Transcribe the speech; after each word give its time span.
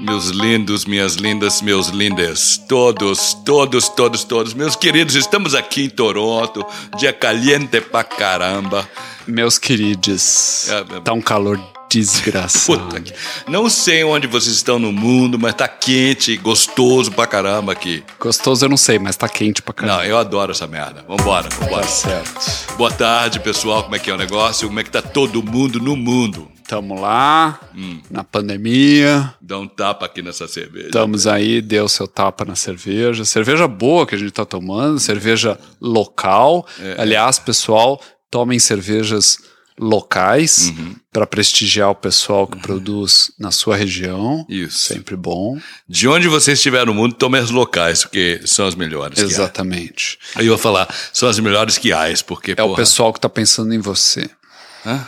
Meus 0.00 0.30
lindos, 0.30 0.84
minhas 0.84 1.14
lindas, 1.14 1.62
meus 1.62 1.88
lindas, 1.88 2.58
todos, 2.68 3.34
todos, 3.44 3.88
todos, 3.88 4.24
todos, 4.24 4.52
meus 4.52 4.76
queridos, 4.76 5.14
estamos 5.14 5.54
aqui 5.54 5.84
em 5.84 5.88
Toronto, 5.88 6.66
dia 6.98 7.12
caliente 7.12 7.80
pra 7.80 8.04
caramba. 8.04 8.88
Meus 9.26 9.58
queridos, 9.58 10.68
É, 10.68 11.00
tá 11.00 11.12
um 11.12 11.22
calor 11.22 11.58
desgraçado. 12.00 12.78
Puta 12.80 13.00
que... 13.00 13.12
Não 13.48 13.68
sei 13.70 14.04
onde 14.04 14.26
vocês 14.26 14.54
estão 14.54 14.78
no 14.78 14.92
mundo, 14.92 15.38
mas 15.38 15.54
tá 15.54 15.68
quente, 15.68 16.36
gostoso 16.36 17.10
pra 17.12 17.26
caramba 17.26 17.72
aqui. 17.72 18.02
Gostoso 18.18 18.64
eu 18.64 18.68
não 18.68 18.76
sei, 18.76 18.98
mas 18.98 19.16
tá 19.16 19.28
quente 19.28 19.62
pra 19.62 19.74
caramba. 19.74 19.98
Não, 19.98 20.04
eu 20.04 20.16
adoro 20.18 20.52
essa 20.52 20.66
merda. 20.66 21.04
Vambora, 21.08 21.48
vambora. 21.50 21.82
Tá 21.82 21.88
certo. 21.88 22.76
Boa 22.76 22.90
tarde, 22.90 23.40
pessoal. 23.40 23.82
Como 23.84 23.94
é 23.96 23.98
que 23.98 24.10
é 24.10 24.14
o 24.14 24.18
negócio? 24.18 24.66
Como 24.68 24.80
é 24.80 24.84
que 24.84 24.90
tá 24.90 25.02
todo 25.02 25.42
mundo 25.42 25.78
no 25.80 25.96
mundo? 25.96 26.48
Tamo 26.68 26.98
lá, 26.98 27.60
Hum. 27.76 28.00
na 28.10 28.24
pandemia. 28.24 29.34
Dá 29.42 29.58
um 29.58 29.68
tapa 29.68 30.06
aqui 30.06 30.22
nessa 30.22 30.48
cerveja. 30.48 30.86
Estamos 30.86 31.26
aí, 31.26 31.60
deu 31.60 31.86
seu 31.88 32.08
tapa 32.08 32.44
na 32.46 32.54
cerveja. 32.56 33.24
Cerveja 33.26 33.68
boa 33.68 34.06
que 34.06 34.14
a 34.14 34.18
gente 34.18 34.30
tá 34.30 34.44
tomando, 34.46 34.98
cerveja 34.98 35.58
local. 35.80 36.66
É. 36.80 36.94
Aliás, 36.98 37.38
pessoal, 37.38 38.00
tomem 38.30 38.58
cervejas 38.58 39.38
locais 39.78 40.68
Uhum. 40.76 40.94
para 41.12 41.26
prestigiar 41.26 41.90
o 41.90 41.94
pessoal 41.94 42.46
que 42.46 42.58
produz 42.58 43.30
na 43.38 43.50
sua 43.50 43.76
região. 43.76 44.46
Isso. 44.48 44.92
Sempre 44.94 45.16
bom. 45.16 45.58
De 45.88 46.08
onde 46.08 46.28
você 46.28 46.52
estiver 46.52 46.86
no 46.86 46.94
mundo, 46.94 47.14
tome 47.14 47.38
as 47.38 47.50
locais, 47.50 48.02
porque 48.04 48.40
são 48.44 48.66
as 48.66 48.74
melhores. 48.74 49.18
Exatamente. 49.18 50.18
Aí 50.34 50.46
eu 50.46 50.52
vou 50.52 50.58
falar, 50.58 50.88
são 51.12 51.28
as 51.28 51.38
melhores 51.38 51.78
que 51.78 51.92
há, 51.92 52.04
porque, 52.26 52.52
É 52.56 52.62
o 52.62 52.68
porra, 52.68 52.76
pessoal 52.76 53.12
que 53.12 53.20
tá 53.20 53.28
pensando 53.28 53.72
em 53.74 53.78
você. 53.78 54.28
Hã? 54.86 55.06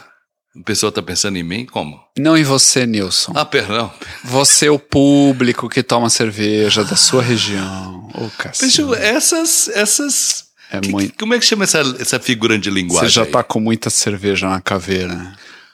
O 0.57 0.63
pessoal 0.63 0.93
tá 0.93 1.03
pensando 1.03 1.37
em 1.37 1.43
mim? 1.43 1.67
Como? 1.67 2.01
Não 2.17 2.37
em 2.37 2.45
você, 2.45 2.87
Nilson. 2.87 3.33
Ah, 3.35 3.45
perdão. 3.45 3.93
Você, 4.23 4.69
o 4.69 4.79
público 4.79 5.69
que 5.69 5.83
toma 5.83 6.09
cerveja 6.09 6.85
da 6.85 6.95
sua 6.95 7.23
região. 7.23 8.09
Ô, 8.15 8.31
cacete. 8.39 8.67
Bicho, 8.67 8.95
essas. 8.95 9.67
essas 9.69 10.44
É 10.79 10.81
que- 10.81 10.91
muito- 10.91 11.19
Como 11.19 11.35
é 11.35 11.39
que 11.39 11.45
chama 11.45 11.65
essa, 11.65 11.81
essa 11.99 12.19
figura 12.21 12.59
de 12.59 12.71
linguagem? 12.71 13.09
Você 13.09 13.15
já 13.15 13.23
aí? 13.25 13.31
tá 13.31 13.43
com 13.43 13.61
muita 13.61 13.91
cerveja 13.91 14.49
na 14.49 14.61
caveira. 14.61 15.33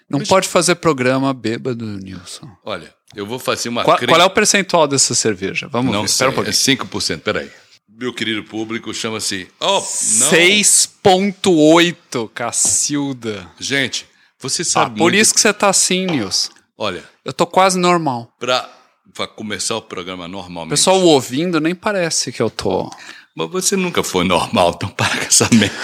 Não 0.09 0.21
pode 0.21 0.49
fazer 0.49 0.75
programa 0.77 1.33
bêbado, 1.33 1.85
Nilson. 1.87 2.49
Olha, 2.65 2.93
eu 3.15 3.25
vou 3.27 3.39
fazer 3.39 3.69
uma 3.69 3.85
Qual, 3.85 3.97
cri- 3.97 4.09
qual 4.09 4.21
é 4.21 4.25
o 4.25 4.31
percentual 4.31 4.89
dessa 4.89 5.15
cerveja? 5.15 5.69
Vamos 5.69 5.93
Não 5.93 6.03
ver. 6.03 6.09
sei, 6.09 6.15
Espera 6.15 6.31
um 6.31 6.35
pouquinho. 6.35 6.51
é 6.51 6.55
5%, 6.55 7.21
peraí. 7.21 7.51
Meu 7.89 8.13
querido 8.15 8.43
público, 8.45 8.93
chama-se... 8.95 9.47
Oh, 9.61 9.75
não. 9.75 10.31
6.8, 10.31 12.29
Cacilda. 12.35 13.47
Gente, 13.59 14.07
você 14.39 14.63
Ah, 14.63 14.65
sabe 14.65 14.97
por 14.97 15.03
muito- 15.05 15.17
isso 15.19 15.35
que 15.35 15.41
você 15.41 15.53
tá 15.53 15.69
assim, 15.69 16.07
Nilson. 16.07 16.51
Olha, 16.77 17.05
Eu 17.25 17.33
tô 17.33 17.47
quase 17.47 17.79
normal. 17.79 18.33
pra 18.39 19.27
começar 19.37 19.77
o 19.77 19.83
programa 19.83 20.25
O 20.25 20.29
normalmente... 20.29 20.71
pessoal 20.71 21.01
ouvindo 21.03 21.61
nem 21.61 21.75
parece 21.75 22.33
que 22.33 22.41
eu 22.41 22.49
tô. 22.49 22.91
Mas 23.37 23.51
você 23.51 23.77
nunca 23.77 24.03
foi 24.03 24.25
normal, 24.25 24.73
então 24.75 24.89
para 24.89 25.17
com 25.17 25.25
essa 25.25 25.49
merda. 25.53 25.75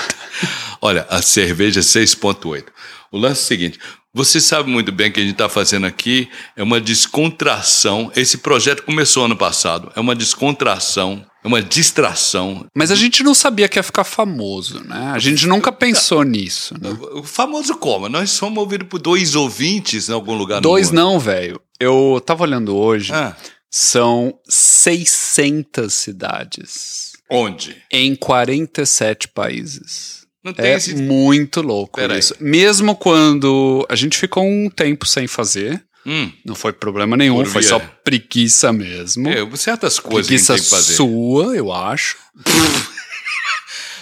Olha, 0.80 1.06
a 1.08 1.22
cerveja 1.22 1.80
é 1.80 1.82
6.8. 1.82 2.64
O 3.12 3.18
lance 3.18 3.40
é 3.40 3.44
o 3.44 3.46
seguinte, 3.46 3.78
você 4.16 4.40
sabe 4.40 4.70
muito 4.70 4.90
bem 4.90 5.12
que 5.12 5.20
a 5.20 5.22
gente 5.22 5.32
está 5.32 5.46
fazendo 5.46 5.86
aqui 5.86 6.26
é 6.56 6.62
uma 6.62 6.80
descontração. 6.80 8.10
Esse 8.16 8.38
projeto 8.38 8.82
começou 8.82 9.26
ano 9.26 9.36
passado. 9.36 9.92
É 9.94 10.00
uma 10.00 10.14
descontração, 10.14 11.22
é 11.44 11.46
uma 11.46 11.60
distração. 11.60 12.64
Mas 12.74 12.90
a 12.90 12.94
gente 12.94 13.22
não 13.22 13.34
sabia 13.34 13.68
que 13.68 13.78
ia 13.78 13.82
ficar 13.82 14.04
famoso, 14.04 14.82
né? 14.84 15.12
A 15.14 15.18
gente 15.18 15.46
nunca 15.46 15.70
pensou 15.70 16.22
nisso. 16.22 16.74
Né? 16.80 16.96
O 17.12 17.22
famoso 17.22 17.76
como? 17.76 18.08
Nós 18.08 18.30
somos 18.30 18.56
ouvidos 18.56 18.88
por 18.88 18.98
dois 18.98 19.34
ouvintes 19.34 20.08
em 20.08 20.14
algum 20.14 20.34
lugar 20.34 20.62
Dois 20.62 20.90
não, 20.90 21.20
velho. 21.20 21.60
Eu 21.78 22.18
tava 22.24 22.44
olhando 22.44 22.74
hoje. 22.74 23.12
Ah, 23.12 23.36
São 23.70 24.32
600 24.48 25.92
cidades 25.92 27.15
onde? 27.30 27.76
em 27.92 28.14
47 28.16 29.28
países. 29.28 30.24
Não 30.44 30.52
tem 30.52 30.66
É 30.66 30.74
esse... 30.76 30.94
muito 30.94 31.60
louco 31.60 31.98
Pera 31.98 32.14
aí. 32.14 32.20
isso. 32.20 32.34
Mesmo 32.38 32.94
quando 32.94 33.84
a 33.88 33.96
gente 33.96 34.16
ficou 34.16 34.44
um 34.44 34.70
tempo 34.70 35.04
sem 35.06 35.26
fazer, 35.26 35.82
Hum, 36.08 36.30
não 36.44 36.54
foi 36.54 36.72
problema 36.72 37.16
nenhum, 37.16 37.34
Por 37.38 37.46
foi 37.46 37.62
via- 37.62 37.70
só 37.70 37.80
preguiça 38.04 38.72
mesmo. 38.72 39.28
é, 39.28 39.44
certas 39.56 39.98
coisas 39.98 40.28
que 40.28 40.34
a 40.34 40.38
gente 40.38 40.46
preguiça 40.46 40.54
tem 40.54 40.62
que 40.62 40.70
fazer. 40.70 40.94
sua, 40.94 41.56
eu 41.56 41.72
acho. 41.72 42.16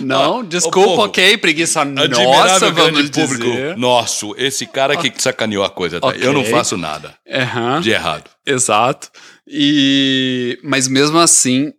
não, 0.00 0.40
Ó, 0.40 0.42
desculpa, 0.42 0.80
povo, 0.88 1.02
ok, 1.04 1.38
preguiça 1.38 1.82
nossa, 1.84 2.70
vamos 2.72 3.08
público 3.10 3.44
dizer. 3.50 3.76
nosso. 3.78 4.34
Esse 4.36 4.66
cara 4.66 4.96
que 4.96 5.10
sacaneou 5.22 5.64
a 5.64 5.70
coisa. 5.70 6.00
Tá? 6.00 6.08
Ok. 6.08 6.20
Eu 6.22 6.32
não 6.34 6.44
faço 6.44 6.76
nada 6.76 7.14
Aham. 7.30 7.80
de 7.80 7.90
errado. 7.90 8.28
Exato. 8.44 9.08
E 9.46 10.58
mas 10.62 10.88
mesmo 10.88 11.18
assim, 11.18 11.72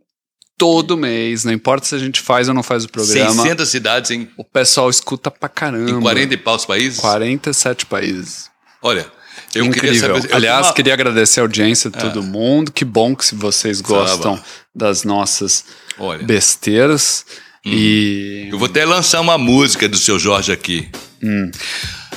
todo 0.58 0.98
mês, 0.98 1.44
não 1.44 1.52
importa 1.52 1.86
se 1.86 1.96
a 1.96 1.98
gente 1.98 2.22
faz 2.22 2.48
ou 2.48 2.54
não 2.54 2.64
faz 2.64 2.86
o 2.86 2.90
programa, 2.90 3.44
600 3.44 3.68
cidades 3.70 4.12
em, 4.12 4.28
o 4.38 4.44
pessoal 4.44 4.90
escuta 4.90 5.30
pra 5.30 5.50
caramba. 5.50 5.92
em 5.92 6.00
40 6.00 6.34
e 6.34 6.38
paus 6.38 6.66
países? 6.66 7.00
47 7.00 7.86
países. 7.86 8.50
Olha, 8.82 9.06
eu 9.54 9.66
Incrível. 9.66 9.94
queria 9.94 10.00
saber... 10.00 10.32
eu 10.32 10.36
Aliás, 10.36 10.72
queria 10.72 10.94
agradecer 10.94 11.40
a 11.40 11.44
audiência 11.44 11.90
de 11.90 11.98
todo 11.98 12.22
mundo. 12.22 12.72
Que 12.72 12.86
bom 12.86 13.16
que 13.16 13.26
se 13.26 13.36
vocês 13.36 13.82
gostam 13.82 14.36
Saba. 14.36 14.48
das 14.74 15.04
nossas 15.04 15.66
Olha, 15.98 16.24
besteiras. 16.24 17.26
E 17.66 18.48
eu 18.52 18.60
vou 18.60 18.68
até 18.68 18.86
lançar 18.86 19.22
uma 19.22 19.38
música 19.38 19.90
do 19.90 19.98
seu 19.98 20.20
Jorge 20.20 20.52
aqui. 20.52 20.88
Hum. 21.24 21.50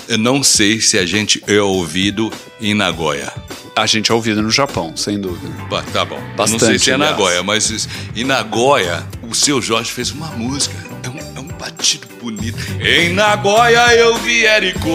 Eu 0.09 0.19
não 0.19 0.43
sei 0.43 0.81
se 0.81 0.99
a 0.99 1.05
gente 1.07 1.43
é 1.47 1.61
ouvido 1.61 2.33
em 2.61 2.75
Nagoya. 2.75 3.31
a 3.77 3.87
gente 3.87 4.11
é 4.11 4.15
ouvido 4.15 4.43
no 4.43 4.51
Japão, 4.51 4.97
sem 4.97 5.21
dúvida. 5.21 5.53
Bah, 5.71 5.83
Tá 5.93 6.05
bom. 6.05 6.17
Eu 6.17 6.23
não 6.23 6.35
Bastante, 6.37 6.65
sei 6.65 6.79
se 6.79 6.91
é 6.91 6.95
aliás. 6.95 7.13
Nagoya, 7.13 7.43
mas 7.43 7.89
em 8.17 8.25
Nagoya, 8.25 9.07
o 9.23 9.35
seu 9.35 9.61
Jorge 9.63 9.93
fez 9.93 10.11
uma 10.11 10.29
música. 10.29 10.75
É 11.05 11.09
um, 11.09 11.37
é 11.37 11.41
um 11.41 11.49
batido 11.49 12.07
bonito. 12.21 12.59
Em 12.83 13.13
Nagoya 13.13 13.95
eu 13.95 14.17
vi 14.17 14.45
Érico. 14.45 14.89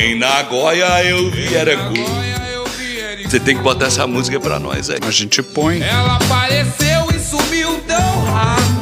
Em 0.00 0.18
Nagoya 0.18 1.04
eu 1.04 1.30
vi 1.30 1.54
Érico. 1.54 1.92
Você 3.28 3.38
tem 3.40 3.56
que 3.56 3.62
botar 3.62 3.86
essa 3.86 4.06
música 4.06 4.38
pra 4.40 4.58
nós 4.58 4.90
aí. 4.90 4.98
A 5.06 5.10
gente 5.10 5.42
põe. 5.42 5.80
Ela 5.82 6.16
apareceu 6.16 7.06
e 7.14 7.18
sumiu 7.18 7.78
tão 7.86 8.24
rápido 8.26 8.73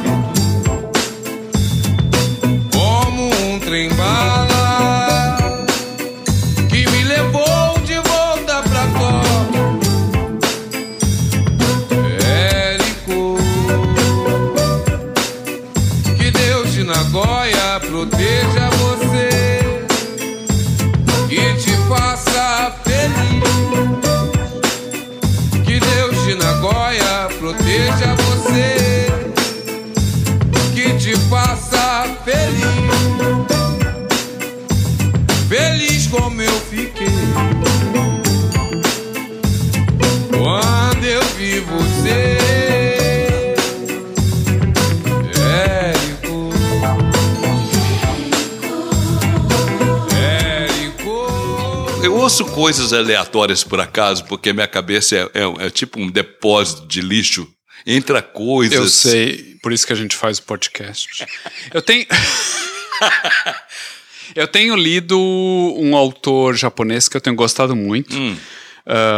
coisas 52.53 52.93
aleatórias 52.93 53.63
por 53.63 53.79
acaso, 53.79 54.25
porque 54.25 54.53
minha 54.53 54.67
cabeça 54.67 55.15
é, 55.15 55.19
é- 55.33 55.65
é 55.67 55.69
tipo 55.69 55.99
um 55.99 56.09
depósito 56.09 56.87
de 56.87 57.01
lixo. 57.01 57.47
Entra 57.85 58.21
coisas. 58.21 58.77
Eu 58.77 58.87
sei, 58.87 59.57
por 59.61 59.73
isso 59.73 59.85
que 59.85 59.93
a 59.93 59.95
gente 59.95 60.15
faz 60.15 60.37
o 60.37 60.43
podcast. 60.43 61.25
Eu 61.73 61.81
tenho. 61.81 62.05
eu 64.35 64.47
tenho 64.47 64.75
lido 64.75 65.19
um 65.19 65.95
autor 65.95 66.55
japonês 66.55 67.07
que 67.09 67.17
eu 67.17 67.21
tenho 67.21 67.35
gostado 67.35 67.75
muito, 67.75 68.15
Hum. 68.15 68.37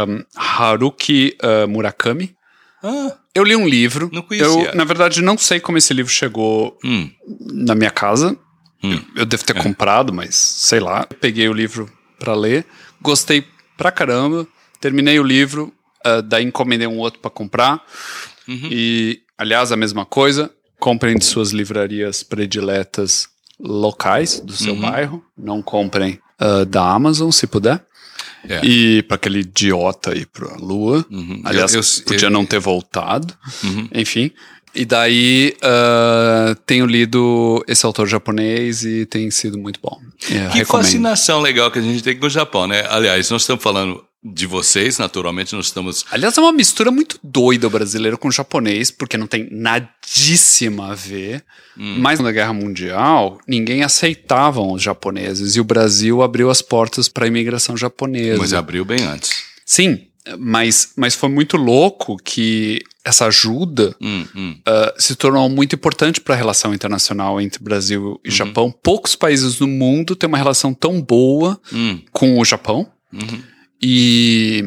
um, 0.08 0.24
Haruki 0.36 1.36
uh, 1.42 1.68
Murakami. 1.68 2.34
Ah, 2.82 3.16
Eu 3.34 3.44
li 3.44 3.54
um 3.56 3.66
livro. 3.68 4.10
Não 4.12 4.22
conhecia. 4.22 4.70
Eu, 4.70 4.74
na 4.74 4.84
verdade, 4.84 5.22
não 5.22 5.36
sei 5.38 5.60
como 5.60 5.78
esse 5.78 5.92
livro 5.94 6.12
chegou 6.12 6.76
hum, 6.84 7.10
na 7.52 7.74
minha 7.74 7.90
casa. 7.90 8.36
Hum. 8.82 8.94
Eu, 9.14 9.22
eu 9.22 9.26
devo 9.26 9.44
ter 9.44 9.54
comprado, 9.54 10.12
mas 10.12 10.34
sei 10.36 10.78
lá. 10.80 11.06
Eu 11.10 11.16
peguei 11.16 11.48
o 11.48 11.52
livro 11.52 11.90
pra 12.18 12.34
ler, 12.34 12.64
gostei 13.00 13.44
pra 13.76 13.90
caramba, 13.90 14.46
terminei 14.80 15.18
o 15.18 15.22
livro, 15.22 15.72
ah, 16.04 16.20
daí 16.20 16.44
encomendei 16.44 16.86
um 16.86 16.98
outro 16.98 17.20
pra 17.20 17.30
comprar. 17.30 17.82
Uhum. 18.48 18.68
E, 18.70 19.20
aliás, 19.36 19.72
a 19.72 19.76
mesma 19.76 20.04
coisa, 20.04 20.50
comprem 20.78 21.16
de 21.16 21.24
suas 21.24 21.50
livrarias 21.50 22.22
prediletas 22.22 23.28
locais 23.58 24.40
do 24.40 24.52
seu 24.52 24.74
Uhum. 24.74 24.80
bairro. 24.80 25.24
Não 25.36 25.62
comprem 25.62 26.18
ah, 26.38 26.64
da 26.64 26.82
Amazon, 26.92 27.30
se 27.30 27.46
puder. 27.46 27.82
É. 28.48 28.60
E 28.64 29.02
para 29.04 29.16
aquele 29.16 29.40
idiota 29.40 30.14
ir 30.14 30.26
pra 30.26 30.54
Lua. 30.56 31.04
Uhum. 31.10 31.40
Aliás, 31.44 31.74
Eu- 31.74 31.80
eu- 31.80 32.04
podia 32.04 32.26
eu- 32.26 32.30
não 32.30 32.44
ter 32.46 32.60
voltado. 32.60 33.34
Uhum. 33.64 33.88
Enfim. 33.92 34.30
E 34.76 34.84
daí 34.84 35.56
ah, 35.62 36.54
tenho 36.66 36.86
lido 36.86 37.64
esse 37.66 37.84
autor 37.86 38.06
japonês 38.06 38.84
e 38.84 39.06
tem 39.06 39.30
sido 39.30 39.58
muito 39.58 39.80
bom. 39.80 39.98
É, 40.24 40.26
Que 40.28 40.58
recomendo. 40.58 40.66
fascinação 40.66 41.40
legal 41.40 41.70
que 41.70 41.78
a 41.78 41.82
gente 41.82 42.02
tem 42.02 42.16
com 42.16 42.26
o 42.26 42.30
Japão, 42.30 42.66
né? 42.66 42.84
Aliás, 42.88 43.30
nós 43.30 43.42
estamos 43.42 43.62
falando 43.62 44.04
de 44.22 44.46
vocês, 44.46 44.98
naturalmente, 44.98 45.54
nós 45.54 45.66
estamos. 45.66 46.04
Aliás, 46.10 46.36
é 46.36 46.40
uma 46.40 46.52
mistura 46.52 46.90
muito 46.90 47.18
doida 47.22 47.66
o 47.66 47.70
brasileiro 47.70 48.18
com 48.18 48.28
o 48.28 48.32
japonês, 48.32 48.90
porque 48.90 49.16
não 49.16 49.26
tem 49.26 49.48
nadíssima 49.52 50.92
a 50.92 50.94
ver. 50.94 51.44
Hum. 51.78 51.96
Mas 52.00 52.18
na 52.18 52.32
Guerra 52.32 52.52
Mundial, 52.52 53.38
ninguém 53.46 53.82
aceitava 53.82 54.60
os 54.60 54.82
japoneses 54.82 55.54
e 55.56 55.60
o 55.60 55.64
Brasil 55.64 56.22
abriu 56.22 56.50
as 56.50 56.60
portas 56.60 57.08
para 57.08 57.24
a 57.24 57.28
imigração 57.28 57.76
japonesa. 57.76 58.38
Mas 58.38 58.52
abriu 58.52 58.84
bem 58.84 59.02
antes. 59.04 59.44
Sim, 59.64 60.00
mas, 60.38 60.92
mas 60.96 61.14
foi 61.14 61.28
muito 61.28 61.56
louco 61.56 62.16
que 62.22 62.80
essa 63.04 63.26
ajuda 63.26 63.94
Hum, 64.00 64.26
hum. 64.34 64.56
ah, 64.66 64.94
se 64.98 65.14
tornou 65.14 65.48
muito 65.48 65.74
importante 65.76 66.20
para 66.20 66.34
a 66.34 66.36
relação 66.38 66.74
internacional 66.74 67.40
entre 67.40 67.62
Brasil 67.62 68.02
Uhum. 68.02 68.18
e 68.24 68.30
Japão. 68.30 68.74
Poucos 68.82 69.14
países 69.14 69.60
no 69.60 69.68
mundo 69.68 70.16
têm 70.16 70.26
uma 70.28 70.38
relação 70.38 70.74
tão 70.74 71.00
boa 71.00 71.60
Hum. 71.72 72.00
com 72.12 72.38
o 72.40 72.44
Japão. 72.44 72.86
Uhum. 73.12 73.40
E, 73.82 74.64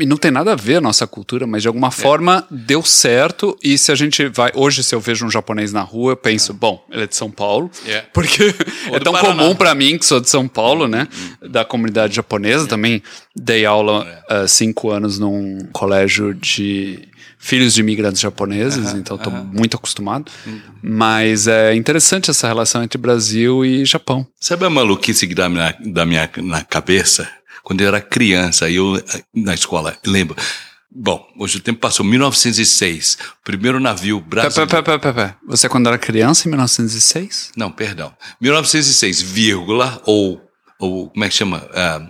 e 0.00 0.06
não 0.06 0.16
tem 0.16 0.30
nada 0.30 0.52
a 0.52 0.56
ver 0.56 0.76
a 0.76 0.80
nossa 0.80 1.06
cultura, 1.06 1.46
mas 1.46 1.62
de 1.62 1.68
É. 1.68 1.70
alguma 1.70 1.90
forma 1.90 2.46
deu 2.50 2.82
certo. 2.82 3.56
E 3.62 3.76
se 3.76 3.92
a 3.92 3.94
gente 3.94 4.26
vai. 4.28 4.50
Hoje, 4.54 4.82
se 4.82 4.94
eu 4.94 5.00
vejo 5.00 5.26
um 5.26 5.30
japonês 5.30 5.72
na 5.72 5.82
rua, 5.82 6.12
eu 6.12 6.16
penso, 6.16 6.54
bom, 6.54 6.84
ele 6.90 7.04
é 7.04 7.06
de 7.06 7.14
São 7.14 7.30
Paulo. 7.30 7.70
É. 7.86 8.00
Porque 8.14 8.54
é 8.92 8.98
tão 8.98 9.12
Paraná. 9.12 9.34
comum 9.42 9.54
para 9.54 9.74
mim, 9.74 9.98
que 9.98 10.06
sou 10.06 10.20
de 10.20 10.30
São 10.30 10.48
Paulo, 10.48 10.88
né? 10.88 11.06
Da 11.50 11.64
comunidade 11.64 12.14
japonesa. 12.16 12.66
Também 12.66 13.02
dei 13.34 13.64
aula 13.66 14.06
É. 14.30 14.36
há 14.42 14.48
cinco 14.48 14.90
anos 14.90 15.18
num 15.18 15.58
colégio 15.72 16.34
de 16.34 17.08
filhos 17.38 17.74
de 17.74 17.80
imigrantes 17.80 18.20
japoneses, 18.20 18.92
então 18.94 19.16
estou 19.16 19.32
muito 19.32 19.76
acostumado. 19.76 20.32
Uhum. 20.46 20.60
Mas 20.82 21.46
é 21.46 21.74
interessante 21.74 22.30
essa 22.30 22.48
relação 22.48 22.82
entre 22.82 22.98
Brasil 22.98 23.64
e 23.64 23.84
Japão. 23.84 24.26
Sabe 24.40 24.64
a 24.64 24.70
maluquice 24.70 25.26
que 25.28 25.34
dá 25.34 25.48
na, 25.48 25.72
da 25.84 26.04
minha 26.06 26.28
na 26.38 26.64
cabeça? 26.64 27.28
Quando 27.66 27.80
eu 27.80 27.88
era 27.88 28.00
criança, 28.00 28.70
eu 28.70 29.02
na 29.34 29.52
escola, 29.52 29.98
lembro. 30.06 30.36
Bom, 30.88 31.26
hoje 31.36 31.56
o 31.56 31.60
tempo 31.60 31.80
passou, 31.80 32.06
1906, 32.06 33.18
primeiro 33.42 33.80
navio 33.80 34.20
brasileiro. 34.20 34.70
pé, 34.70 34.82
pé, 34.82 34.98
pé, 34.98 35.12
pé. 35.12 35.34
Você 35.48 35.68
quando 35.68 35.88
era 35.88 35.98
criança, 35.98 36.46
em 36.46 36.50
1906? 36.52 37.50
Não, 37.56 37.72
perdão. 37.72 38.14
1906, 38.40 39.20
vírgula, 39.20 40.00
ou, 40.06 40.40
ou 40.78 41.10
como 41.10 41.24
é 41.24 41.28
que 41.28 41.34
chama? 41.34 41.68
Ah, 41.74 42.08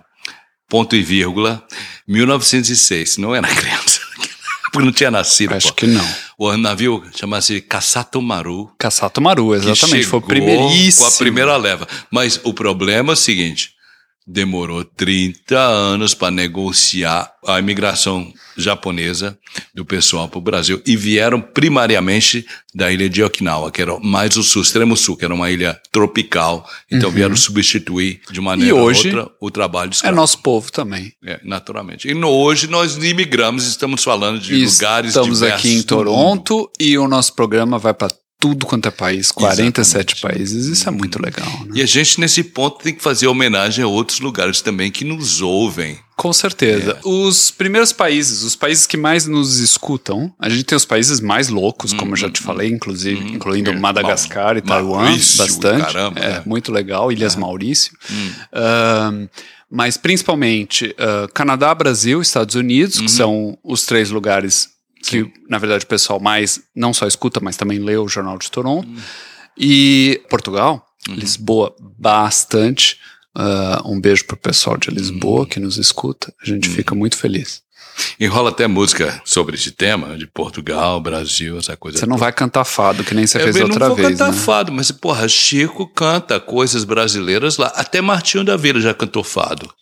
ponto 0.68 0.94
e 0.94 1.02
vírgula. 1.02 1.66
1906, 2.06 3.16
não 3.16 3.34
era 3.34 3.48
criança. 3.48 4.00
Porque 4.70 4.84
não 4.84 4.92
tinha 4.92 5.10
nascido. 5.10 5.54
Acho 5.54 5.68
pô. 5.68 5.74
que 5.74 5.86
não. 5.86 6.06
O 6.36 6.54
navio 6.58 7.02
chama-se 7.18 7.62
Kassato 7.62 8.20
Maru. 8.20 8.70
Caçato 8.78 9.22
Maru, 9.22 9.52
que 9.52 9.70
exatamente. 9.70 10.04
Foi 10.04 10.18
o 10.18 10.22
primeiríssimo. 10.22 11.08
Com 11.08 11.14
a 11.14 11.16
primeira 11.16 11.56
leva. 11.56 11.88
Mas 12.10 12.38
o 12.44 12.52
problema 12.52 13.12
é 13.12 13.14
o 13.14 13.16
seguinte: 13.16 13.74
demorou 14.26 14.84
30 14.84 15.56
anos 15.56 16.14
para 16.14 16.30
negociar 16.32 17.30
a 17.46 17.58
imigração 17.60 18.32
japonesa 18.56 19.38
do 19.74 19.84
pessoal 19.84 20.28
para 20.28 20.38
o 20.38 20.42
Brasil 20.42 20.82
e 20.84 20.96
vieram 20.96 21.40
primariamente 21.40 22.44
da 22.74 22.90
ilha 22.90 23.08
de 23.08 23.22
Okinawa, 23.22 23.70
que 23.70 23.80
era 23.80 23.98
mais 24.00 24.36
o 24.36 24.42
sul, 24.42 24.62
extremo 24.62 24.96
sul, 24.96 25.16
que 25.16 25.24
era 25.24 25.32
uma 25.34 25.50
ilha 25.50 25.80
tropical. 25.92 26.68
Então 26.90 27.10
vieram 27.10 27.36
substituir 27.36 28.20
de 28.30 28.40
maneira 28.40 28.74
Uhum. 28.74 28.80
E 28.80 28.82
hoje 28.84 29.10
ou 29.10 29.16
outra 29.18 29.34
o 29.40 29.50
trabalho 29.50 29.90
de 29.90 29.94
É 29.94 29.98
escravo. 29.98 30.16
nosso 30.16 30.38
povo 30.38 30.72
também. 30.72 31.12
É, 31.24 31.38
naturalmente. 31.44 32.08
E 32.08 32.14
no- 32.14 32.28
hoje 32.30 32.66
nós 32.66 32.96
imigramos, 32.96 33.66
estamos 33.66 34.02
falando 34.02 34.40
de 34.40 34.54
lugares 34.64 35.10
Estamos 35.10 35.38
diversos 35.38 35.60
aqui 35.70 35.76
em. 35.78 35.82
Toronto 35.82 36.70
e 36.80 36.98
o 36.98 37.06
nosso 37.06 37.34
programa 37.34 37.78
vai 37.78 37.94
para 37.94 38.10
tudo 38.38 38.66
quanto 38.66 38.86
é 38.86 38.90
país, 38.90 39.32
47 39.32 40.20
países. 40.20 40.66
Isso 40.66 40.88
é 40.88 40.92
muito 40.92 41.20
legal, 41.20 41.48
né? 41.64 41.72
E 41.74 41.82
a 41.82 41.86
gente, 41.86 42.20
nesse 42.20 42.44
ponto, 42.44 42.82
tem 42.82 42.94
que 42.94 43.02
fazer 43.02 43.26
homenagem 43.26 43.82
a 43.82 43.88
outros 43.88 44.20
lugares 44.20 44.60
também 44.60 44.90
que 44.90 45.04
nos 45.04 45.40
ouvem. 45.40 45.98
Com 46.16 46.32
certeza. 46.32 46.92
É. 46.92 47.08
Os 47.08 47.50
primeiros 47.50 47.92
países, 47.92 48.42
os 48.42 48.54
países 48.54 48.86
que 48.86 48.96
mais 48.96 49.26
nos 49.26 49.58
escutam, 49.58 50.32
a 50.38 50.48
gente 50.48 50.64
tem 50.64 50.76
os 50.76 50.84
países 50.84 51.20
mais 51.20 51.48
loucos, 51.48 51.92
como 51.92 52.12
eu 52.12 52.16
já 52.16 52.30
te 52.30 52.40
falei, 52.40 52.68
inclusive, 52.70 53.32
incluindo 53.32 53.70
É. 53.70 53.76
Madagascar 53.76 54.56
e 54.56 54.60
Taiwan, 54.62 55.02
Maurício, 55.04 55.38
bastante. 55.38 55.84
caramba, 55.84 56.20
é, 56.20 56.28
né? 56.34 56.42
muito 56.46 56.70
legal, 56.72 57.10
Ilhas 57.10 57.36
Maurício. 57.36 57.92
Ahn, 58.52 59.28
mas 59.70 59.96
principalmente 59.96 60.94
ah, 60.98 61.26
Canadá, 61.34 61.74
Brasil, 61.74 62.20
Estados 62.22 62.54
Unidos, 62.54 63.00
que 63.00 63.10
são 63.10 63.58
os 63.64 63.84
três 63.84 64.10
lugares 64.10 64.75
que, 65.02 65.32
na 65.48 65.58
verdade, 65.58 65.84
o 65.84 65.88
pessoal 65.88 66.18
mais 66.20 66.60
não 66.74 66.92
só 66.92 67.06
escuta, 67.06 67.40
mas 67.40 67.56
também 67.56 67.78
lê 67.78 67.96
o 67.96 68.08
Jornal 68.08 68.38
de 68.38 68.50
Toronto. 68.50 68.88
E 69.56 70.20
Portugal, 70.28 70.84
Lisboa, 71.08 71.74
bastante. 71.98 72.98
Ah, 73.34 73.82
um 73.84 74.00
beijo 74.00 74.24
pro 74.24 74.36
pessoal 74.36 74.76
de 74.76 74.90
Lisboa 74.90 75.46
que 75.46 75.60
nos 75.60 75.76
escuta. 75.78 76.32
A 76.42 76.46
gente 76.46 76.68
fica 76.68 76.94
muito 76.94 77.16
feliz. 77.16 77.62
Enrola 78.20 78.50
até 78.50 78.66
música 78.66 79.22
sobre 79.24 79.56
esse 79.56 79.70
tema, 79.70 80.18
de 80.18 80.26
Portugal, 80.26 81.00
Brasil, 81.00 81.58
essa 81.58 81.76
coisa. 81.76 81.98
Você 81.98 82.06
não 82.06 82.18
vai 82.18 82.32
cantar 82.32 82.64
fado, 82.64 83.02
que 83.02 83.14
nem 83.14 83.26
você 83.26 83.38
Eu 83.38 83.44
fez 83.44 83.56
não 83.56 83.64
outra 83.64 83.86
vou 83.88 83.96
vez. 83.96 84.08
cantar 84.10 84.32
né? 84.32 84.38
fado, 84.38 84.72
mas, 84.72 84.90
porra, 84.90 85.26
Chico 85.28 85.86
canta 85.86 86.38
coisas 86.38 86.84
brasileiras 86.84 87.56
lá. 87.56 87.68
Até 87.68 88.02
Martinho 88.02 88.44
da 88.44 88.56
Vila 88.56 88.80
já 88.80 88.92
cantou 88.92 89.24
fado. 89.24 89.72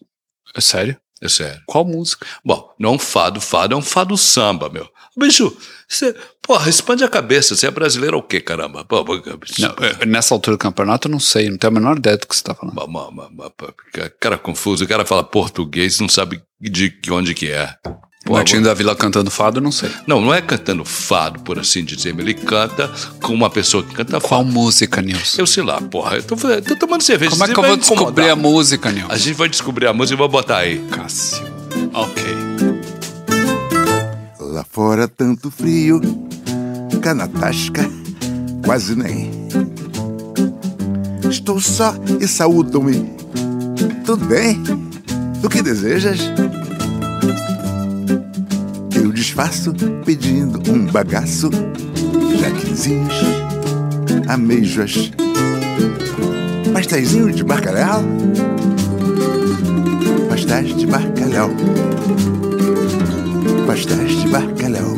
É 0.54 0.60
Sério? 0.60 0.96
É 1.20 1.28
sério. 1.28 1.60
Qual 1.66 1.84
música? 1.84 2.26
Bom, 2.44 2.68
não 2.78 2.98
fado, 2.98 3.40
fado 3.40 3.74
é 3.74 3.76
um 3.76 3.82
fado 3.82 4.16
samba, 4.16 4.68
meu. 4.68 4.86
Bicho, 5.16 5.56
você, 5.88 6.14
porra, 6.42 6.68
expande 6.68 7.04
a 7.04 7.08
cabeça. 7.08 7.54
Você 7.54 7.66
é 7.66 7.70
brasileiro 7.70 8.16
ou 8.16 8.22
o 8.22 8.26
quê, 8.26 8.40
caramba? 8.40 8.84
Pô, 8.84 9.04
Não, 9.04 9.74
é, 10.00 10.04
nessa 10.06 10.34
altura 10.34 10.56
do 10.56 10.60
campeonato 10.60 11.06
eu 11.08 11.12
não 11.12 11.20
sei, 11.20 11.48
não 11.48 11.56
tenho 11.56 11.72
a 11.72 11.74
menor 11.74 11.98
ideia 11.98 12.16
do 12.16 12.26
que 12.26 12.34
você 12.34 12.42
tá 12.42 12.54
falando. 12.54 12.74
Ma- 12.74 12.86
ma- 12.86 13.10
ma- 13.10 13.30
ma- 13.30 13.50
pa- 13.50 13.72
Cara 14.20 14.36
confuso, 14.36 14.84
o 14.84 14.88
cara 14.88 15.04
fala 15.04 15.22
português, 15.22 16.00
não 16.00 16.08
sabe 16.08 16.42
de 16.60 16.90
que- 16.90 17.12
onde 17.12 17.32
que 17.34 17.50
é. 17.50 17.74
Pô, 18.24 18.32
Martinho 18.32 18.62
da 18.62 18.72
Vila 18.72 18.96
cantando 18.96 19.30
fado, 19.30 19.58
eu 19.58 19.62
não 19.62 19.70
sei. 19.70 19.90
Não, 20.06 20.18
não 20.18 20.32
é 20.32 20.40
cantando 20.40 20.82
fado, 20.82 21.40
por 21.40 21.58
assim 21.58 21.84
dizer, 21.84 22.18
ele 22.18 22.32
canta 22.32 22.90
com 23.22 23.34
uma 23.34 23.50
pessoa 23.50 23.82
que 23.84 23.94
canta 23.94 24.18
Qual 24.18 24.40
fado. 24.42 24.50
música, 24.50 25.02
Nilson? 25.02 25.42
Eu 25.42 25.46
sei 25.46 25.62
lá, 25.62 25.78
porra, 25.80 26.16
eu 26.16 26.22
tô, 26.22 26.34
tô 26.34 26.74
tomando 26.76 27.02
cerveja. 27.02 27.30
Como 27.32 27.44
é 27.44 27.48
que 27.52 27.58
eu 27.60 27.62
vou 27.62 27.76
descobrir 27.76 28.30
a 28.30 28.34
música, 28.36 28.90
Nilson? 28.90 29.12
A 29.12 29.16
gente 29.18 29.34
vai 29.36 29.48
descobrir 29.48 29.86
a 29.86 29.92
música 29.92 30.14
e 30.14 30.18
vou 30.18 30.28
botar 30.28 30.56
aí. 30.56 30.78
Cássio. 30.90 31.44
Ok. 31.92 32.24
Lá 34.54 34.62
fora 34.62 35.08
tanto 35.08 35.50
frio, 35.50 36.00
cá 37.02 37.12
na 37.12 37.26
tasca 37.26 37.90
quase 38.64 38.94
nem. 38.94 39.28
Estou 41.28 41.60
só 41.60 41.92
e 42.20 42.28
saúdam-me. 42.28 43.16
Tudo 44.06 44.24
bem? 44.26 44.62
O 45.42 45.48
que 45.48 45.60
desejas? 45.60 46.20
Eu 48.94 49.10
desfaço 49.10 49.74
pedindo 50.04 50.62
um 50.70 50.86
bagaço, 50.86 51.50
jaquezinhos, 52.38 53.24
ameijoas, 54.28 55.10
pastéisinho 56.72 57.32
de 57.32 57.42
bacalhau, 57.42 58.04
pastéis 60.28 60.76
de 60.76 60.86
bacalhau 60.86 61.50
pastéis 63.66 64.22
de 64.22 64.28
bacalhau. 64.28 64.94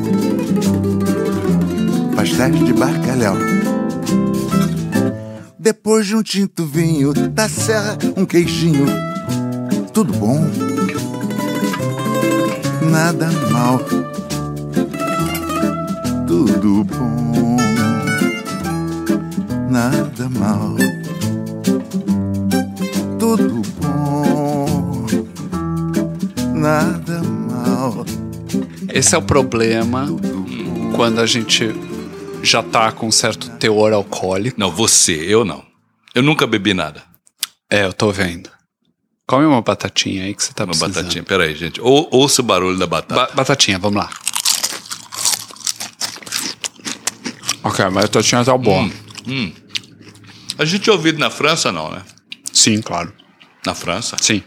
Pastéis 2.14 2.64
de 2.64 2.72
bacalhau. 2.72 3.36
Depois 5.58 6.06
de 6.06 6.16
um 6.16 6.22
tinto 6.22 6.64
vinho 6.64 7.12
da 7.12 7.48
serra, 7.48 7.96
um 8.16 8.24
queijinho. 8.24 8.86
Tudo 9.92 10.12
bom? 10.12 10.44
Nada 12.90 13.30
mal. 13.50 13.80
Tudo 16.26 16.84
bom. 16.84 17.56
Nada 19.70 20.28
mal. 20.28 20.76
Tudo 23.18 23.62
bom. 23.62 23.75
Esse 28.96 29.14
é 29.14 29.18
o 29.18 29.22
problema 29.22 30.06
quando 30.94 31.20
a 31.20 31.26
gente 31.26 31.68
já 32.42 32.62
tá 32.62 32.90
com 32.92 33.10
certo 33.10 33.50
teor 33.58 33.92
alcoólico. 33.92 34.58
Não, 34.58 34.70
você, 34.70 35.12
eu 35.14 35.44
não. 35.44 35.64
Eu 36.14 36.22
nunca 36.22 36.46
bebi 36.46 36.72
nada. 36.72 37.02
É, 37.70 37.84
eu 37.84 37.92
tô 37.92 38.10
vendo. 38.10 38.48
Come 39.26 39.44
uma 39.44 39.60
batatinha 39.60 40.24
aí 40.24 40.34
que 40.34 40.42
você 40.44 40.52
tá 40.52 40.64
Uma 40.64 40.68
precisando. 40.70 40.94
batatinha. 40.94 41.24
Peraí, 41.24 41.54
gente. 41.56 41.80
Ou, 41.80 42.08
ouça 42.12 42.40
o 42.40 42.44
barulho 42.44 42.78
da 42.78 42.86
batata. 42.86 43.14
Ba- 43.26 43.30
batatinha, 43.34 43.78
vamos 43.78 43.98
lá. 43.98 44.08
Ok, 47.64 47.84
mas 47.86 47.96
a 48.04 48.06
batatinha 48.06 48.44
tá 48.44 48.56
boa. 48.56 48.88
hum. 49.26 49.52
A 50.58 50.64
gente 50.64 50.88
é 50.88 50.92
ouvido 50.92 51.18
na 51.18 51.28
França, 51.28 51.70
não, 51.72 51.90
né? 51.90 52.02
Sim, 52.52 52.80
claro. 52.80 53.12
Na 53.66 53.74
França. 53.74 54.16
Sim. 54.20 54.42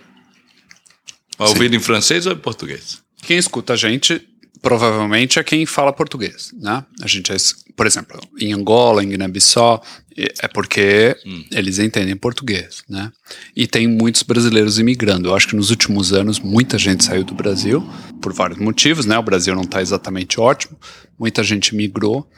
É 1.37 1.43
ouvido 1.43 1.75
em 1.75 1.79
francês 1.79 2.25
ou 2.25 2.33
em 2.33 2.37
português? 2.37 3.01
Quem 3.21 3.37
escuta 3.37 3.73
a 3.73 3.75
gente 3.75 4.27
provavelmente 4.61 5.39
é 5.39 5.43
quem 5.43 5.65
fala 5.65 5.93
português, 5.93 6.51
né? 6.59 6.85
A 7.01 7.07
gente 7.07 7.31
é, 7.31 7.37
por 7.75 7.87
exemplo, 7.87 8.19
em 8.39 8.53
Angola, 8.53 9.03
em 9.03 9.09
Guiné-Bissau, 9.09 9.83
é 10.17 10.47
porque 10.47 11.15
hum. 11.25 11.45
eles 11.51 11.79
entendem 11.79 12.15
português, 12.15 12.83
né? 12.89 13.11
E 13.55 13.67
tem 13.67 13.87
muitos 13.87 14.23
brasileiros 14.23 14.77
imigrando. 14.77 15.29
Eu 15.29 15.35
acho 15.35 15.47
que 15.47 15.55
nos 15.55 15.69
últimos 15.69 16.11
anos 16.11 16.39
muita 16.39 16.77
gente 16.77 17.05
saiu 17.05 17.23
do 17.23 17.33
Brasil 17.33 17.87
por 18.21 18.33
vários 18.33 18.59
motivos, 18.59 19.05
né? 19.05 19.17
O 19.17 19.23
Brasil 19.23 19.55
não 19.55 19.63
está 19.63 19.81
exatamente 19.81 20.39
ótimo. 20.39 20.77
Muita 21.17 21.43
gente 21.43 21.75
migrou. 21.75 22.29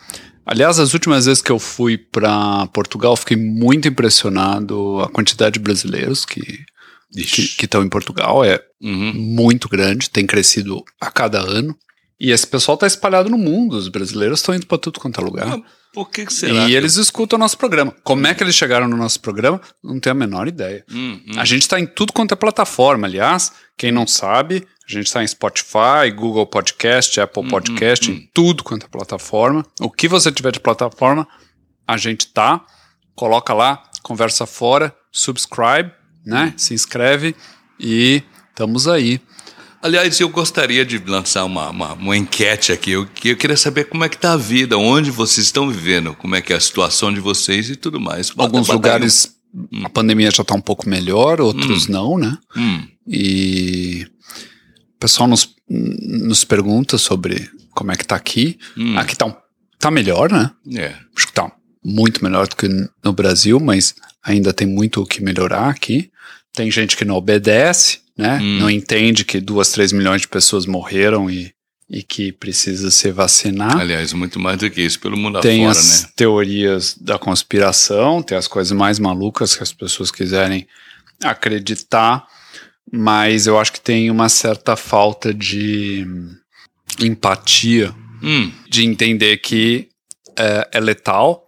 Aliás, 0.46 0.80
as 0.80 0.94
últimas 0.94 1.26
vezes 1.26 1.42
que 1.42 1.52
eu 1.52 1.60
fui 1.60 1.98
para 1.98 2.68
Portugal, 2.68 3.16
fiquei 3.16 3.38
muito 3.38 3.88
impressionado 3.88 5.00
a 5.00 5.10
quantidade 5.10 5.54
de 5.54 5.60
brasileiros 5.60 6.26
que 6.26 6.66
que 7.14 7.66
estão 7.66 7.84
em 7.84 7.90
Portugal 7.90 8.44
é 8.44 8.60
uhum. 8.82 9.14
muito 9.14 9.68
grande, 9.68 10.10
tem 10.10 10.26
crescido 10.26 10.84
a 11.00 11.12
cada 11.12 11.40
ano. 11.40 11.76
E 12.22 12.30
esse 12.30 12.46
pessoal 12.46 12.76
está 12.76 12.86
espalhado 12.86 13.32
no 13.32 13.38
mundo, 13.38 13.76
os 13.76 13.88
brasileiros 13.88 14.42
estão 14.42 14.54
indo 14.54 14.68
para 14.68 14.78
tudo 14.78 15.00
quanto 15.00 15.20
é 15.20 15.24
lugar. 15.24 15.48
Ah, 15.48 15.62
por 15.92 16.08
que, 16.08 16.24
que 16.24 16.32
será? 16.32 16.66
E 16.66 16.68
que... 16.68 16.76
eles 16.76 16.96
escutam 16.96 17.36
o 17.36 17.40
nosso 17.40 17.58
programa. 17.58 17.96
Como 18.04 18.28
é 18.28 18.36
que 18.36 18.44
eles 18.44 18.54
chegaram 18.54 18.88
no 18.88 18.96
nosso 18.96 19.20
programa? 19.20 19.60
Não 19.84 20.00
tenho 20.00 20.16
a 20.16 20.20
menor 20.20 20.48
ideia. 20.48 20.86
Hum, 20.92 21.20
hum. 21.28 21.40
A 21.40 21.46
gente 21.46 21.64
está 21.64 21.80
em 21.80 21.88
tudo 21.88 22.14
quanto 22.14 22.32
é 22.32 22.36
plataforma, 22.36 23.08
aliás. 23.08 23.52
Quem 23.76 23.92
não 23.92 24.06
sabe, 24.06 24.68
a 24.88 24.92
gente 24.92 25.08
está 25.08 25.24
em 25.24 25.28
Spotify, 25.28 26.12
Google 26.16 26.46
Podcast, 26.46 27.20
Apple 27.20 27.44
hum, 27.44 27.48
Podcast, 27.48 28.12
hum, 28.12 28.14
em 28.14 28.30
tudo 28.32 28.64
quanto 28.64 28.86
é 28.86 28.88
plataforma. 28.88 29.66
O 29.80 29.90
que 29.90 30.08
você 30.08 30.32
tiver 30.32 30.52
de 30.52 30.60
plataforma, 30.60 31.28
a 31.88 31.98
gente 31.98 32.28
tá. 32.28 32.64
Coloca 33.16 33.52
lá, 33.52 33.82
conversa 34.04 34.46
fora, 34.46 34.96
subscribe, 35.12 35.92
né? 36.24 36.54
Se 36.56 36.76
inscreve 36.76 37.36
e 37.80 38.22
estamos 38.52 38.88
aí. 38.88 39.20
Aliás, 39.82 40.20
eu 40.20 40.30
gostaria 40.30 40.86
de 40.86 41.00
lançar 41.00 41.44
uma, 41.44 41.70
uma, 41.70 41.94
uma 41.94 42.16
enquete 42.16 42.72
aqui. 42.72 42.92
Eu, 42.92 43.08
eu, 43.24 43.36
queria 43.36 43.58
saber 43.58 43.86
como 43.86 44.04
é 44.04 44.10
que 44.10 44.16
está 44.16 44.34
a 44.34 44.38
vida, 44.38 44.78
onde 44.78 45.10
vocês 45.10 45.48
estão 45.48 45.70
vivendo, 45.70 46.14
como 46.14 46.36
é 46.36 46.42
que 46.42 46.54
é 46.54 46.56
a 46.56 46.60
situação 46.60 47.12
de 47.12 47.20
vocês 47.20 47.70
e 47.70 47.76
tudo 47.76 48.00
mais. 48.00 48.32
Alguns 48.38 48.68
lugares 48.68 49.36
um... 49.54 49.86
a 49.86 49.90
pandemia 49.90 50.30
já 50.30 50.44
está 50.44 50.54
um 50.54 50.62
pouco 50.62 50.88
melhor, 50.88 51.42
outros 51.42 51.90
hum. 51.90 51.92
não, 51.92 52.18
né? 52.18 52.38
Hum. 52.56 52.88
E 53.08 54.08
o 54.96 55.00
pessoal 55.00 55.28
nos, 55.28 55.56
nos 55.68 56.44
pergunta 56.44 57.00
sobre 57.00 57.50
como 57.72 57.92
é 57.92 57.96
que 57.96 58.04
está 58.04 58.16
aqui. 58.16 58.60
Hum. 58.78 58.98
Aqui 59.00 59.14
está 59.14 59.36
tá 59.80 59.90
melhor, 59.90 60.32
né? 60.32 60.52
É. 60.76 60.94
Acho 61.16 61.26
que 61.26 61.32
está 61.32 61.52
muito 61.84 62.24
melhor 62.24 62.48
do 62.48 62.56
que 62.56 62.68
no 63.04 63.14
Brasil, 63.14 63.60
mas 63.60 63.96
ainda 64.24 64.54
tem 64.54 64.68
muito 64.68 65.02
o 65.02 65.06
que 65.08 65.24
melhorar 65.24 65.70
aqui. 65.70 66.12
Tem 66.54 66.70
gente 66.70 66.96
que 66.96 67.06
não 67.06 67.16
obedece, 67.16 68.00
né? 68.22 68.40
Hum. 68.42 68.60
Não 68.60 68.70
entende 68.70 69.26
que 69.26 69.40
duas, 69.40 69.72
três 69.72 69.92
milhões 69.92 70.22
de 70.22 70.28
pessoas 70.28 70.66
morreram 70.66 71.30
e, 71.30 71.54
e 71.90 72.04
que 72.04 72.32
precisa 72.32 72.90
se 72.92 73.12
vacinar. 73.12 73.78
Aliás, 73.78 74.14
muito 74.14 74.40
mais 74.40 74.58
do 74.58 74.70
que 74.70 74.82
isso 74.82 75.00
pelo 75.00 75.18
mundo 75.18 75.42
tem 75.42 75.66
afora, 75.66 75.80
as 75.80 76.04
né? 76.04 76.10
teorias 76.16 76.96
da 77.00 77.18
conspiração, 77.18 78.22
tem 78.22 78.38
as 78.38 78.48
coisas 78.48 78.72
mais 78.72 79.00
malucas 79.00 79.56
que 79.56 79.64
as 79.64 79.74
pessoas 79.74 80.12
quiserem 80.12 80.68
acreditar, 81.24 82.26
mas 82.92 83.48
eu 83.48 83.60
acho 83.60 83.74
que 83.74 83.82
tem 83.82 84.10
uma 84.10 84.30
certa 84.30 84.76
falta 84.76 85.34
de 85.34 86.06
empatia, 87.00 87.94
hum. 88.22 88.52
de 88.70 88.86
entender 88.86 89.38
que 89.38 89.90
é, 90.38 90.70
é 90.74 90.80
letal 90.80 91.48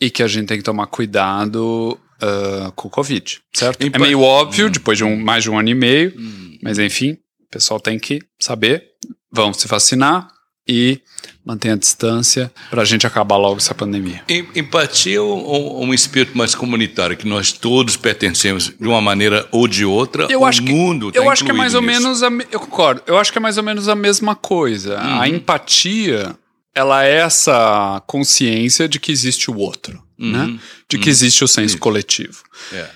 e 0.00 0.10
que 0.10 0.22
a 0.22 0.28
gente 0.28 0.48
tem 0.48 0.58
que 0.58 0.64
tomar 0.64 0.86
cuidado 0.86 1.98
uh, 2.22 2.72
com 2.72 2.88
o 2.88 2.90
Covid, 2.90 3.40
certo? 3.52 3.82
É 3.82 3.98
meio 3.98 4.20
óbvio, 4.20 4.66
hum. 4.66 4.70
depois 4.70 4.98
de 4.98 5.04
um, 5.04 5.16
mais 5.16 5.42
de 5.42 5.50
um 5.50 5.58
ano 5.58 5.68
e 5.68 5.74
meio, 5.74 6.14
hum. 6.16 6.58
mas 6.62 6.78
enfim, 6.78 7.12
o 7.12 7.50
pessoal 7.50 7.80
tem 7.80 7.98
que 7.98 8.20
saber, 8.38 8.84
vão 9.30 9.52
se 9.52 9.66
vacinar 9.68 10.28
e 10.68 11.00
manter 11.44 11.70
a 11.70 11.76
distância 11.76 12.52
para 12.68 12.82
a 12.82 12.84
gente 12.84 13.06
acabar 13.06 13.36
logo 13.36 13.58
essa 13.58 13.72
pandemia. 13.72 14.24
Empatia 14.54 15.22
ou 15.22 15.84
um 15.84 15.94
espírito 15.94 16.36
mais 16.36 16.56
comunitário 16.56 17.16
que 17.16 17.26
nós 17.26 17.52
todos 17.52 17.96
pertencemos 17.96 18.72
de 18.78 18.88
uma 18.88 19.00
maneira 19.00 19.46
ou 19.52 19.68
de 19.68 19.84
outra. 19.84 20.26
Eu 20.28 20.40
o 20.40 20.44
acho 20.44 20.62
mundo 20.64 21.12
que, 21.12 21.18
eu 21.18 21.24
tá 21.24 21.30
acho 21.30 21.44
que 21.44 21.50
é 21.50 21.54
mais 21.54 21.72
nisso. 21.72 21.76
ou 21.76 21.82
menos 21.82 22.22
a, 22.24 22.28
eu 22.50 22.58
concordo. 22.58 23.02
Eu 23.06 23.16
acho 23.16 23.30
que 23.30 23.38
é 23.38 23.40
mais 23.40 23.56
ou 23.56 23.62
menos 23.62 23.88
a 23.88 23.94
mesma 23.94 24.34
coisa. 24.34 24.98
A 24.98 25.18
uhum. 25.18 25.24
empatia 25.26 26.36
ela 26.74 27.04
é 27.04 27.14
essa 27.14 28.02
consciência 28.06 28.88
de 28.88 29.00
que 29.00 29.10
existe 29.10 29.50
o 29.50 29.56
outro, 29.56 30.02
uhum, 30.18 30.32
né? 30.32 30.60
De 30.88 30.98
que 30.98 31.06
uhum, 31.06 31.10
existe 31.10 31.44
o 31.44 31.48
senso 31.48 31.74
isso. 31.74 31.78
coletivo. 31.78 32.42
É. 32.72 32.90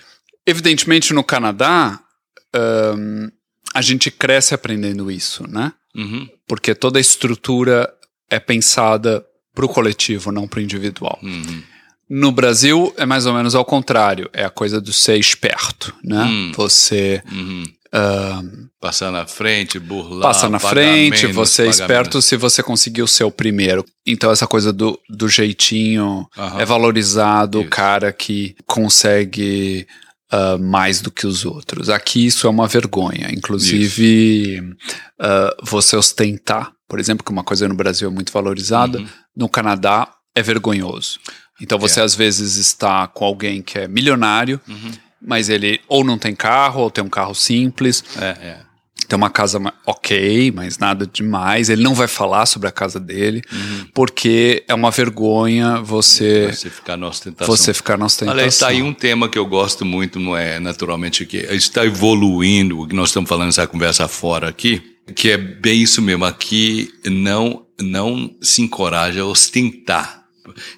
Evidentemente, 0.47 1.13
no 1.13 1.23
Canadá, 1.23 2.01
um, 2.97 3.31
a 3.75 3.83
gente 3.83 4.11
cresce 4.11 4.55
aprendendo 4.55 5.11
isso, 5.11 5.49
né? 5.49 5.73
Uhum. 5.95 6.29
Porque 6.47 6.75
toda 6.75 6.99
a 6.99 7.01
estrutura 7.01 7.93
é 8.29 8.39
pensada 8.39 9.25
para 9.55 9.65
o 9.65 9.69
coletivo, 9.69 10.33
não 10.33 10.47
para 10.49 10.61
o 10.61 10.63
individual. 10.63 11.19
Uhum. 11.23 11.63
No 12.09 12.33
Brasil 12.33 12.93
é 12.97 13.07
mais 13.07 13.27
ou 13.27 13.35
menos 13.35 13.55
ao 13.55 13.65
contrário, 13.65 14.29
é 14.33 14.45
a 14.45 14.51
coisa 14.51 14.81
do 14.81 14.93
ser 14.93 15.17
esperto, 15.17 15.95
né? 16.03 16.25
Hum. 16.25 16.53
Você 16.57 17.23
uhum. 17.31 17.65
Uh, 17.93 18.71
Passar 18.81 19.11
na 19.11 19.27
frente, 19.27 19.79
burlar. 19.79 20.23
Passa 20.23 20.49
na 20.49 20.59
frente, 20.59 21.27
você 21.27 21.65
é 21.65 21.67
esperto 21.67 22.23
se 22.23 22.37
você 22.37 22.63
conseguir 22.63 23.03
o 23.03 23.09
seu 23.09 23.31
primeiro. 23.31 23.85
Então, 24.07 24.31
essa 24.31 24.47
coisa 24.47 24.73
do, 24.73 24.99
do 25.09 25.29
jeitinho 25.29 26.27
é 26.59 26.65
valorizado, 26.65 27.59
isso. 27.59 27.67
o 27.67 27.71
cara 27.71 28.13
que 28.13 28.57
consegue 28.67 29.87
uh, 30.33 30.59
mais 30.59 31.01
do 31.03 31.11
que 31.11 31.27
os 31.27 31.45
outros. 31.45 31.91
Aqui 31.91 32.25
isso 32.25 32.47
é 32.47 32.51
uma 32.51 32.67
vergonha. 32.67 33.29
Inclusive, 33.31 34.61
uh, 35.21 35.63
você 35.63 35.97
ostentar, 35.97 36.73
por 36.89 37.01
exemplo, 37.01 37.25
que 37.25 37.33
uma 37.33 37.45
coisa 37.45 37.69
no 37.69 37.75
Brasil 37.75 38.09
é 38.09 38.13
muito 38.13 38.33
valorizada, 38.33 38.99
uhum. 38.99 39.09
no 39.37 39.49
Canadá 39.49 40.09
é 40.35 40.43
vergonhoso. 40.43 41.19
Então, 41.61 41.79
você 41.79 42.01
é. 42.01 42.05
às 42.05 42.15
vezes 42.15 42.57
está 42.57 43.07
com 43.09 43.25
alguém 43.25 43.61
que 43.61 43.79
é 43.79 43.89
milionário. 43.89 44.61
Uhum 44.67 45.10
mas 45.21 45.49
ele 45.49 45.81
ou 45.89 46.05
não 46.05 46.19
tem 46.19 46.35
carro, 46.35 46.83
ou 46.83 46.91
tem 46.91 47.05
um 47.05 47.09
carro 47.09 47.35
simples. 47.35 48.03
É, 48.21 48.27
é. 48.27 48.71
Tem 49.09 49.17
uma 49.17 49.31
casa 49.31 49.61
ok, 49.87 50.53
mas 50.53 50.79
nada 50.79 51.05
demais. 51.05 51.69
Ele 51.69 51.83
não 51.83 51.95
vai 51.95 52.07
falar 52.07 52.47
sobre 52.47 52.69
a 52.69 52.71
casa 52.71 53.01
dele, 53.01 53.43
uhum. 53.53 53.87
porque 53.93 54.63
é 54.69 54.75
uma 54.75 54.91
vergonha 54.93 55.81
você. 55.81 56.47
Você 56.53 56.71
ficar 56.71 56.97
na 56.97 57.09
ostentação. 57.09 57.57
Você 57.57 57.75
ficar 57.75 57.99
na 57.99 58.07
ostentação. 58.07 58.33
Aliás, 58.35 58.55
está 58.55 58.69
aí 58.69 58.83
um 58.83 58.95
tema 58.95 59.29
que 59.29 59.37
eu 59.37 59.47
gosto 59.47 59.85
muito, 59.85 60.21
não 60.21 60.37
é 60.37 60.61
naturalmente 60.61 61.27
que 61.27 61.39
está 61.39 61.85
evoluindo, 61.85 62.81
o 62.81 62.87
que 62.87 62.95
nós 62.95 63.09
estamos 63.09 63.29
falando 63.29 63.49
essa 63.49 63.67
conversa 63.67 64.07
fora 64.07 64.49
aqui, 64.49 64.81
que 65.17 65.31
é 65.31 65.37
bem 65.37 65.83
isso 65.83 66.01
mesmo. 66.01 66.25
Aqui 66.25 66.89
não, 67.05 67.67
não 67.81 68.31
se 68.41 68.63
encoraja 68.63 69.23
a 69.23 69.27
ostentar 69.27 70.20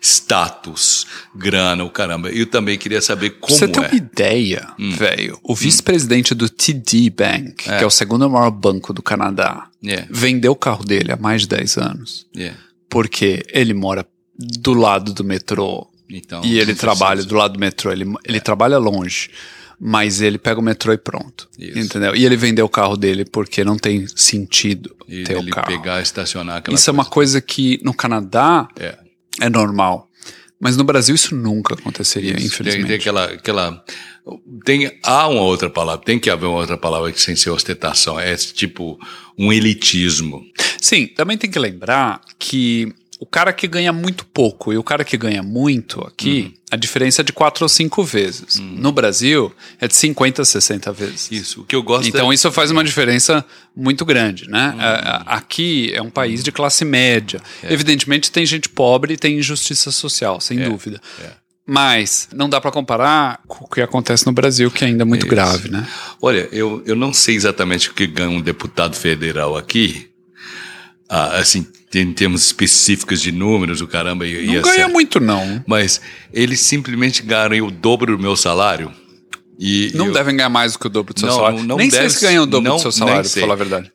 status, 0.00 1.06
grana, 1.34 1.84
o 1.84 1.90
caramba. 1.90 2.30
Eu 2.30 2.46
também 2.46 2.78
queria 2.78 3.00
saber 3.00 3.30
como 3.40 3.54
Você 3.54 3.68
tem 3.68 3.82
é. 3.82 3.86
uma 3.86 3.94
ideia, 3.94 4.68
hum. 4.78 4.92
velho. 4.92 5.38
O 5.42 5.54
vice-presidente 5.54 6.34
hum. 6.34 6.36
do 6.36 6.48
TD 6.48 7.10
Bank, 7.10 7.68
é. 7.70 7.78
que 7.78 7.84
é 7.84 7.86
o 7.86 7.90
segundo 7.90 8.28
maior 8.28 8.50
banco 8.50 8.92
do 8.92 9.02
Canadá, 9.02 9.68
yeah. 9.84 10.06
vendeu 10.10 10.52
o 10.52 10.56
carro 10.56 10.84
dele 10.84 11.12
há 11.12 11.16
mais 11.16 11.42
de 11.42 11.48
10 11.48 11.76
anos. 11.78 12.26
Yeah. 12.36 12.58
Porque 12.88 13.44
ele 13.48 13.74
mora 13.74 14.06
do 14.38 14.74
lado 14.74 15.12
do 15.12 15.24
metrô. 15.24 15.88
Então, 16.08 16.44
e 16.44 16.58
ele 16.58 16.74
trabalha 16.74 17.22
do 17.22 17.34
lado 17.34 17.54
do 17.54 17.60
metrô. 17.60 17.90
Ele, 17.90 18.04
ele 18.24 18.38
é. 18.38 18.40
trabalha 18.40 18.78
longe 18.78 19.30
mas 19.84 20.20
ele 20.20 20.38
pega 20.38 20.60
o 20.60 20.62
metrô 20.62 20.92
e 20.92 20.96
pronto. 20.96 21.48
Isso. 21.58 21.76
Entendeu? 21.76 22.14
E 22.14 22.24
ele 22.24 22.36
vendeu 22.36 22.64
o 22.64 22.68
carro 22.68 22.96
dele 22.96 23.24
porque 23.24 23.64
não 23.64 23.76
tem 23.76 24.06
sentido 24.14 24.94
e 25.08 25.24
ter 25.24 25.36
o 25.36 25.44
carro. 25.50 25.66
pegar 25.66 25.98
e 25.98 26.04
estacionar 26.04 26.58
Isso 26.58 26.70
coisa. 26.70 26.90
é 26.90 26.92
uma 26.92 27.04
coisa 27.04 27.40
que 27.40 27.80
no 27.82 27.92
Canadá 27.92 28.68
é 28.78 28.96
é 29.40 29.48
normal. 29.48 30.08
Mas 30.60 30.76
no 30.76 30.84
Brasil 30.84 31.14
isso 31.14 31.34
nunca 31.34 31.74
aconteceria, 31.74 32.36
isso, 32.36 32.46
infelizmente. 32.46 32.86
Tem, 32.86 32.86
tem, 32.86 32.96
aquela, 32.96 33.24
aquela. 33.24 33.84
Tem, 34.64 34.96
há 35.02 35.26
uma 35.26 35.42
outra 35.42 35.68
palavra, 35.68 36.04
tem 36.04 36.20
que 36.20 36.30
haver 36.30 36.46
uma 36.46 36.58
outra 36.58 36.76
palavra 36.76 37.10
que 37.10 37.20
sem 37.20 37.34
ser 37.34 37.50
ostentação. 37.50 38.18
É 38.18 38.36
tipo 38.36 38.96
um 39.36 39.52
elitismo. 39.52 40.40
Sim, 40.80 41.08
também 41.08 41.36
tem 41.36 41.50
que 41.50 41.58
lembrar 41.58 42.20
que 42.38 42.94
o 43.22 43.26
cara 43.26 43.52
que 43.52 43.68
ganha 43.68 43.92
muito 43.92 44.26
pouco 44.26 44.72
e 44.72 44.76
o 44.76 44.82
cara 44.82 45.04
que 45.04 45.16
ganha 45.16 45.44
muito 45.44 46.00
aqui, 46.00 46.42
uhum. 46.42 46.60
a 46.72 46.76
diferença 46.76 47.20
é 47.20 47.24
de 47.24 47.32
quatro 47.32 47.64
ou 47.64 47.68
cinco 47.68 48.02
vezes. 48.02 48.56
Uhum. 48.56 48.74
No 48.78 48.90
Brasil, 48.90 49.54
é 49.80 49.86
de 49.86 49.94
50 49.94 50.42
a 50.42 50.44
60 50.44 50.92
vezes. 50.92 51.30
Isso, 51.30 51.60
o 51.60 51.64
que 51.64 51.76
eu 51.76 51.84
gosto 51.84 52.08
Então, 52.08 52.32
é... 52.32 52.34
isso 52.34 52.50
faz 52.50 52.72
uma 52.72 52.82
diferença 52.82 53.44
muito 53.76 54.04
grande, 54.04 54.50
né? 54.50 54.74
Uhum. 54.74 55.22
Aqui 55.26 55.92
é 55.94 56.02
um 56.02 56.10
país 56.10 56.42
de 56.42 56.50
classe 56.50 56.84
média. 56.84 57.40
É. 57.62 57.72
Evidentemente, 57.72 58.28
tem 58.28 58.44
gente 58.44 58.68
pobre 58.68 59.14
e 59.14 59.16
tem 59.16 59.38
injustiça 59.38 59.92
social, 59.92 60.40
sem 60.40 60.60
é. 60.60 60.68
dúvida. 60.68 61.00
É. 61.22 61.30
Mas 61.64 62.28
não 62.34 62.48
dá 62.48 62.60
para 62.60 62.72
comparar 62.72 63.38
com 63.46 63.66
o 63.66 63.68
que 63.68 63.80
acontece 63.80 64.26
no 64.26 64.32
Brasil, 64.32 64.68
que 64.68 64.84
ainda 64.84 65.02
é 65.02 65.06
muito 65.06 65.28
grave, 65.28 65.70
né? 65.70 65.86
Olha, 66.20 66.48
eu, 66.50 66.82
eu 66.84 66.96
não 66.96 67.12
sei 67.12 67.36
exatamente 67.36 67.88
o 67.88 67.94
que 67.94 68.04
ganha 68.04 68.30
um 68.30 68.40
deputado 68.40 68.96
federal 68.96 69.56
aqui, 69.56 70.10
ah, 71.08 71.36
assim, 71.36 71.64
em 71.94 72.12
termos 72.12 72.44
específicos 72.46 73.20
de 73.20 73.32
números, 73.32 73.80
o 73.80 73.86
caramba. 73.86 74.26
E, 74.26 74.46
Não 74.46 74.54
e 74.54 74.60
ganha 74.62 74.88
muito, 74.88 75.20
não. 75.20 75.62
Mas 75.66 76.00
eles 76.32 76.60
simplesmente 76.60 77.22
ganham 77.22 77.66
o 77.66 77.70
dobro 77.70 78.16
do 78.16 78.22
meu 78.22 78.36
salário. 78.36 78.90
E 79.58 79.92
Não 79.94 80.06
eu- 80.06 80.12
devem 80.12 80.36
ganhar 80.36 80.48
mais 80.48 80.72
do 80.72 80.78
que 80.78 80.86
o 80.86 80.90
dobro 80.90 81.12
do 81.14 81.20
seu 81.20 81.28
Não, 81.28 81.36
salário. 81.36 81.62
não 81.62 81.76
Nem 81.76 81.90
sei 81.90 82.00
deve- 82.00 82.14
se 82.14 82.20
ganham 82.20 82.44
o 82.44 82.46
dobro 82.46 82.68
não- 82.70 82.76
do 82.76 82.82
seu 82.82 82.92
salário, 82.92 83.28
sei. 83.28 83.42
falar 83.42 83.54
a 83.54 83.56
verdade. 83.56 83.92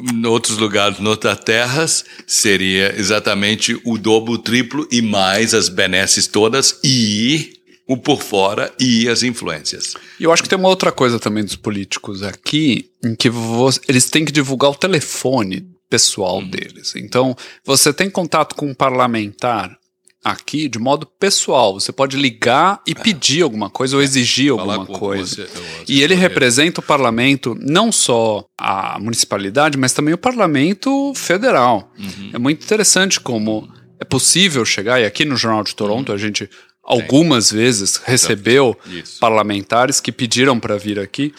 Em 0.00 0.24
outros 0.26 0.56
lugares, 0.56 0.98
em 1.00 1.06
outras 1.06 1.38
terras, 1.40 2.04
seria 2.26 2.94
exatamente 2.96 3.78
o 3.84 3.98
dobro, 3.98 4.32
o 4.34 4.38
triplo 4.38 4.86
e 4.90 5.02
mais 5.02 5.52
as 5.52 5.68
benesses 5.68 6.26
todas 6.26 6.78
e 6.82 7.54
o 7.86 7.96
por 7.96 8.22
fora 8.22 8.72
e 8.78 9.08
as 9.08 9.24
influências. 9.24 9.94
E 10.18 10.22
eu 10.24 10.32
acho 10.32 10.44
que 10.44 10.48
tem 10.48 10.56
uma 10.56 10.68
outra 10.68 10.92
coisa 10.92 11.18
também 11.18 11.44
dos 11.44 11.56
políticos 11.56 12.22
aqui, 12.22 12.88
em 13.04 13.16
que 13.16 13.28
vo- 13.28 13.68
eles 13.88 14.08
têm 14.08 14.24
que 14.24 14.30
divulgar 14.32 14.70
o 14.70 14.74
telefone 14.76 15.66
pessoal 15.90 16.38
Uhum. 16.38 16.48
deles. 16.48 16.94
Então, 16.96 17.36
você 17.64 17.92
tem 17.92 18.08
contato 18.08 18.54
com 18.54 18.66
um 18.70 18.74
parlamentar 18.74 19.76
aqui 20.22 20.68
de 20.68 20.78
modo 20.78 21.06
pessoal. 21.06 21.74
Você 21.80 21.90
pode 21.92 22.16
ligar 22.16 22.80
e 22.86 22.94
pedir 22.94 23.42
alguma 23.42 23.68
coisa 23.70 23.96
ou 23.96 24.02
exigir 24.02 24.52
É. 24.52 24.56
Falar 24.56 24.74
alguma 24.76 24.98
coisa. 24.98 25.46
você- 25.46 25.48
E 25.88 26.02
ele 26.02 26.14
você- 26.14 26.20
representa 26.20 26.80
o 26.80 26.82
parlamento, 26.82 27.56
não 27.60 27.90
só 27.90 28.44
a 28.58 28.98
municipalidade, 29.00 29.76
mas 29.78 29.92
também 29.94 30.12
o 30.14 30.18
parlamento 30.18 31.12
federal. 31.14 31.90
Uhum. 31.98 32.30
É 32.34 32.38
muito 32.38 32.62
interessante 32.62 33.18
como 33.18 33.66
é 33.98 34.04
possível 34.04 34.64
chegar, 34.64 35.00
e 35.00 35.04
aqui 35.06 35.24
no 35.24 35.36
Jornal 35.36 35.64
de 35.64 35.70
Uhum. 35.72 35.76
Toronto 35.76 36.12
a 36.12 36.16
gente 36.18 36.48
algumas 36.84 37.50
vezes 37.50 37.96
recebeu 37.96 38.76
Isso. 38.86 39.18
parlamentares 39.20 40.00
que 40.00 40.10
pediram 40.12 40.58
para 40.60 40.76
vir 40.76 40.98
aqui 40.98 41.32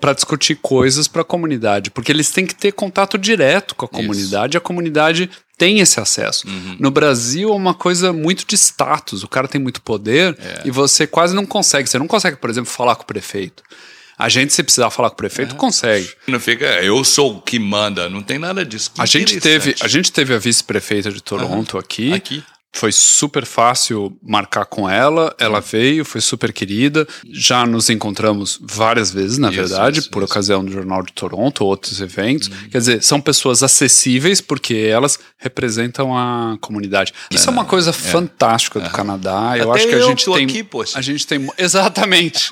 para 0.00 0.12
discutir 0.14 0.56
coisas 0.56 1.06
para 1.06 1.22
a 1.22 1.24
comunidade, 1.24 1.90
porque 1.90 2.10
eles 2.10 2.30
têm 2.30 2.46
que 2.46 2.54
ter 2.54 2.72
contato 2.72 3.18
direto 3.18 3.74
com 3.74 3.84
a 3.84 3.88
comunidade, 3.88 4.56
e 4.56 4.58
a 4.58 4.60
comunidade 4.60 5.28
tem 5.58 5.80
esse 5.80 6.00
acesso. 6.00 6.48
Uhum. 6.48 6.76
No 6.80 6.90
Brasil 6.90 7.50
é 7.50 7.54
uma 7.54 7.74
coisa 7.74 8.12
muito 8.12 8.44
de 8.46 8.56
status, 8.56 9.22
o 9.22 9.28
cara 9.28 9.46
tem 9.46 9.60
muito 9.60 9.80
poder 9.82 10.36
É. 10.40 10.62
e 10.64 10.70
você 10.70 11.06
quase 11.06 11.34
não 11.34 11.46
consegue. 11.46 11.88
Você 11.88 11.98
não 11.98 12.08
consegue, 12.08 12.36
por 12.36 12.48
exemplo, 12.50 12.70
falar 12.70 12.96
com 12.96 13.02
o 13.02 13.06
prefeito. 13.06 13.62
A 14.16 14.28
gente, 14.28 14.52
se 14.52 14.62
precisar 14.62 14.90
falar 14.90 15.10
com 15.10 15.14
o 15.14 15.16
É. 15.16 15.28
prefeito, 15.28 15.54
consegue. 15.56 16.08
Não 16.26 16.38
fica, 16.40 16.64
eu 16.82 17.02
sou 17.04 17.36
o 17.36 17.40
que 17.42 17.58
manda, 17.58 18.08
não 18.08 18.22
tem 18.22 18.38
nada 18.38 18.64
disso. 18.64 18.92
Que 18.92 19.00
A 19.00 19.06
gente, 19.06 19.40
teve, 19.40 19.74
a 19.80 19.88
gente 19.88 20.10
teve 20.12 20.32
a 20.34 20.38
vice-prefeita 20.38 21.10
de 21.12 21.20
Toronto 21.22 21.76
aqui. 21.78 22.12
Aqui. 22.12 22.42
Foi 22.74 22.90
super 22.90 23.46
fácil 23.46 24.16
marcar 24.20 24.66
com 24.66 24.90
ela. 24.90 25.34
Ela 25.38 25.60
veio, 25.60 26.04
foi 26.04 26.20
super 26.20 26.52
querida. 26.52 27.06
Já 27.30 27.64
nos 27.64 27.88
encontramos 27.88 28.58
várias 28.60 29.12
vezes, 29.12 29.38
na 29.38 29.48
Isso, 29.48 29.56
verdade, 29.56 30.00
isso, 30.00 30.10
por 30.10 30.22
isso. 30.22 30.32
ocasião 30.32 30.64
do 30.64 30.72
Jornal 30.72 31.02
de 31.02 31.12
Toronto, 31.12 31.64
outros 31.64 32.00
eventos. 32.00 32.48
Quer 32.70 32.78
dizer, 32.78 33.02
são 33.02 33.20
pessoas 33.20 33.62
acessíveis 33.62 34.40
porque 34.40 34.74
elas 34.74 35.18
representam 35.38 36.16
a 36.16 36.58
comunidade. 36.60 37.14
Isso 37.30 37.48
é, 37.48 37.52
uma 37.52 37.64
coisa 37.64 37.92
fantástica 37.92 38.80
do 38.80 38.90
Canadá. 38.90 39.54
Eu 39.56 39.70
Até 39.70 39.80
acho 39.80 39.88
que 39.88 39.94
a 39.94 40.00
gente 40.00 40.24
tem. 40.24 40.44
aqui, 40.44 40.64
poxa. 40.64 40.98
A 40.98 41.02
gente 41.02 41.26
tem. 41.26 41.48
Exatamente. 41.56 42.50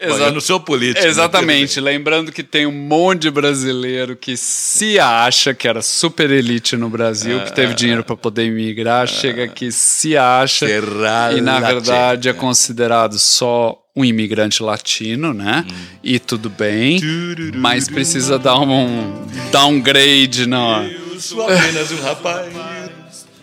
Bom, 0.00 0.16
eu 0.18 0.32
não 0.32 0.40
sou 0.40 0.58
político. 0.60 1.06
Exatamente. 1.06 1.80
Lembrando 1.80 2.32
que 2.32 2.42
tem 2.42 2.66
um 2.66 2.72
monte 2.72 3.22
de 3.22 3.30
brasileiro 3.30 4.16
que 4.16 4.36
se 4.36 4.98
acha 4.98 5.54
que 5.54 5.68
era 5.68 5.82
super 5.82 6.30
elite 6.30 6.76
no 6.76 6.88
Brasil, 6.88 7.40
que 7.40 7.48
É. 7.50 7.52
teve 7.52 7.74
dinheiro 7.74 8.02
para 8.04 8.16
poder 8.16 8.46
imigrar, 8.46 9.06
chega 9.06 9.44
aqui, 9.44 9.70
se 9.70 10.16
acha. 10.16 10.66
E 11.36 11.40
na 11.40 11.60
verdade 11.60 12.28
é 12.28 12.32
considerado 12.32 13.18
só 13.18 13.78
um 13.94 14.04
imigrante 14.04 14.62
latino, 14.62 15.34
né? 15.34 15.66
Hum. 15.70 15.74
E 16.02 16.18
tudo 16.18 16.48
bem, 16.48 16.98
mas 17.54 17.88
precisa 17.88 18.38
dar 18.38 18.58
um 18.58 19.26
downgrade 19.52 20.46
na. 20.46 20.82
Eu 20.84 21.20
sou 21.20 21.42
apenas 21.42 21.90
um 21.92 22.00
rapaz 22.02 22.52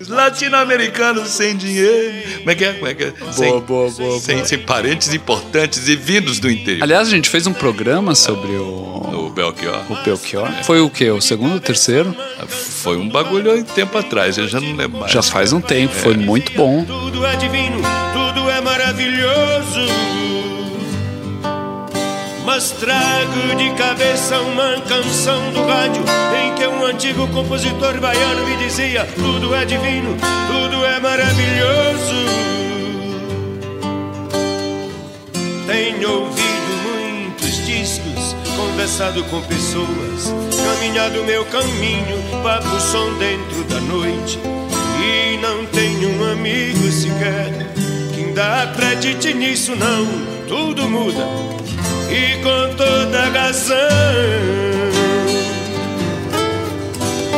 latino-americano 0.07 1.25
sem 1.25 1.55
dinheiro. 1.55 2.37
Como 2.39 2.51
é 2.51 2.55
que 2.55 2.65
é? 2.65 2.73
Como 2.73 2.87
é 2.87 2.93
que 2.93 3.03
é? 3.03 3.13
sem, 3.31 3.59
boa, 3.59 3.89
boa, 3.91 4.19
sem, 4.19 4.45
sem 4.45 4.59
parentes 4.59 5.13
importantes 5.13 5.87
e 5.87 5.95
vindos 5.95 6.39
do 6.39 6.49
interior. 6.49 6.83
Aliás, 6.83 7.07
a 7.07 7.11
gente 7.11 7.29
fez 7.29 7.45
um 7.47 7.53
programa 7.53 8.15
sobre 8.15 8.51
o, 8.51 9.25
O 9.27 9.29
Belchior. 9.29 9.83
o 9.91 9.95
Belchior. 10.03 10.49
Foi 10.63 10.79
o 10.79 10.89
quê? 10.89 11.09
O 11.11 11.21
segundo 11.21 11.53
ou 11.53 11.59
terceiro? 11.59 12.15
Foi 12.47 12.97
um 12.97 13.09
bagulho 13.09 13.51
há 13.51 13.61
tempo 13.63 13.97
atrás, 13.97 14.37
eu 14.37 14.47
já 14.47 14.59
não 14.61 14.75
lembro 14.75 14.99
mais. 14.99 15.11
Já 15.11 15.21
faz 15.21 15.51
um 15.51 15.61
tempo, 15.61 15.93
foi 15.93 16.15
muito 16.15 16.51
bom. 16.53 16.83
Tudo 16.85 17.25
é 17.25 17.35
divino, 17.35 17.81
tudo 18.13 18.49
é 18.49 18.61
maravilhoso. 18.61 20.18
Mas 22.51 22.71
trago 22.71 23.55
de 23.55 23.69
cabeça 23.75 24.39
uma 24.39 24.81
canção 24.81 25.51
do 25.51 25.67
rádio 25.67 26.01
em 26.35 26.55
que 26.55 26.65
um 26.65 26.83
antigo 26.83 27.27
compositor 27.27 28.01
baiano 28.01 28.43
me 28.43 28.57
dizia: 28.57 29.07
Tudo 29.13 29.53
é 29.53 29.65
divino, 29.65 30.17
tudo 30.47 30.83
é 30.83 30.99
maravilhoso. 30.99 32.15
Tenho 35.67 36.21
ouvido 36.21 36.71
muitos 36.87 37.63
discos, 37.67 38.35
conversado 38.57 39.23
com 39.25 39.41
pessoas, 39.43 40.33
caminhado 40.65 41.23
meu 41.25 41.45
caminho, 41.45 42.17
papo 42.41 42.79
som 42.79 43.13
dentro 43.19 43.63
da 43.65 43.79
noite. 43.79 44.39
E 44.99 45.37
não 45.37 45.67
tenho 45.67 46.17
um 46.17 46.31
amigo 46.31 46.91
sequer 46.91 47.53
que 48.11 48.23
ainda 48.23 48.63
acredite 48.63 49.35
nisso, 49.35 49.75
não. 49.75 50.07
Tudo 50.47 50.89
muda 50.89 51.58
e 52.11 52.41
com 52.41 52.75
toda 52.75 53.29
razão. 53.29 53.75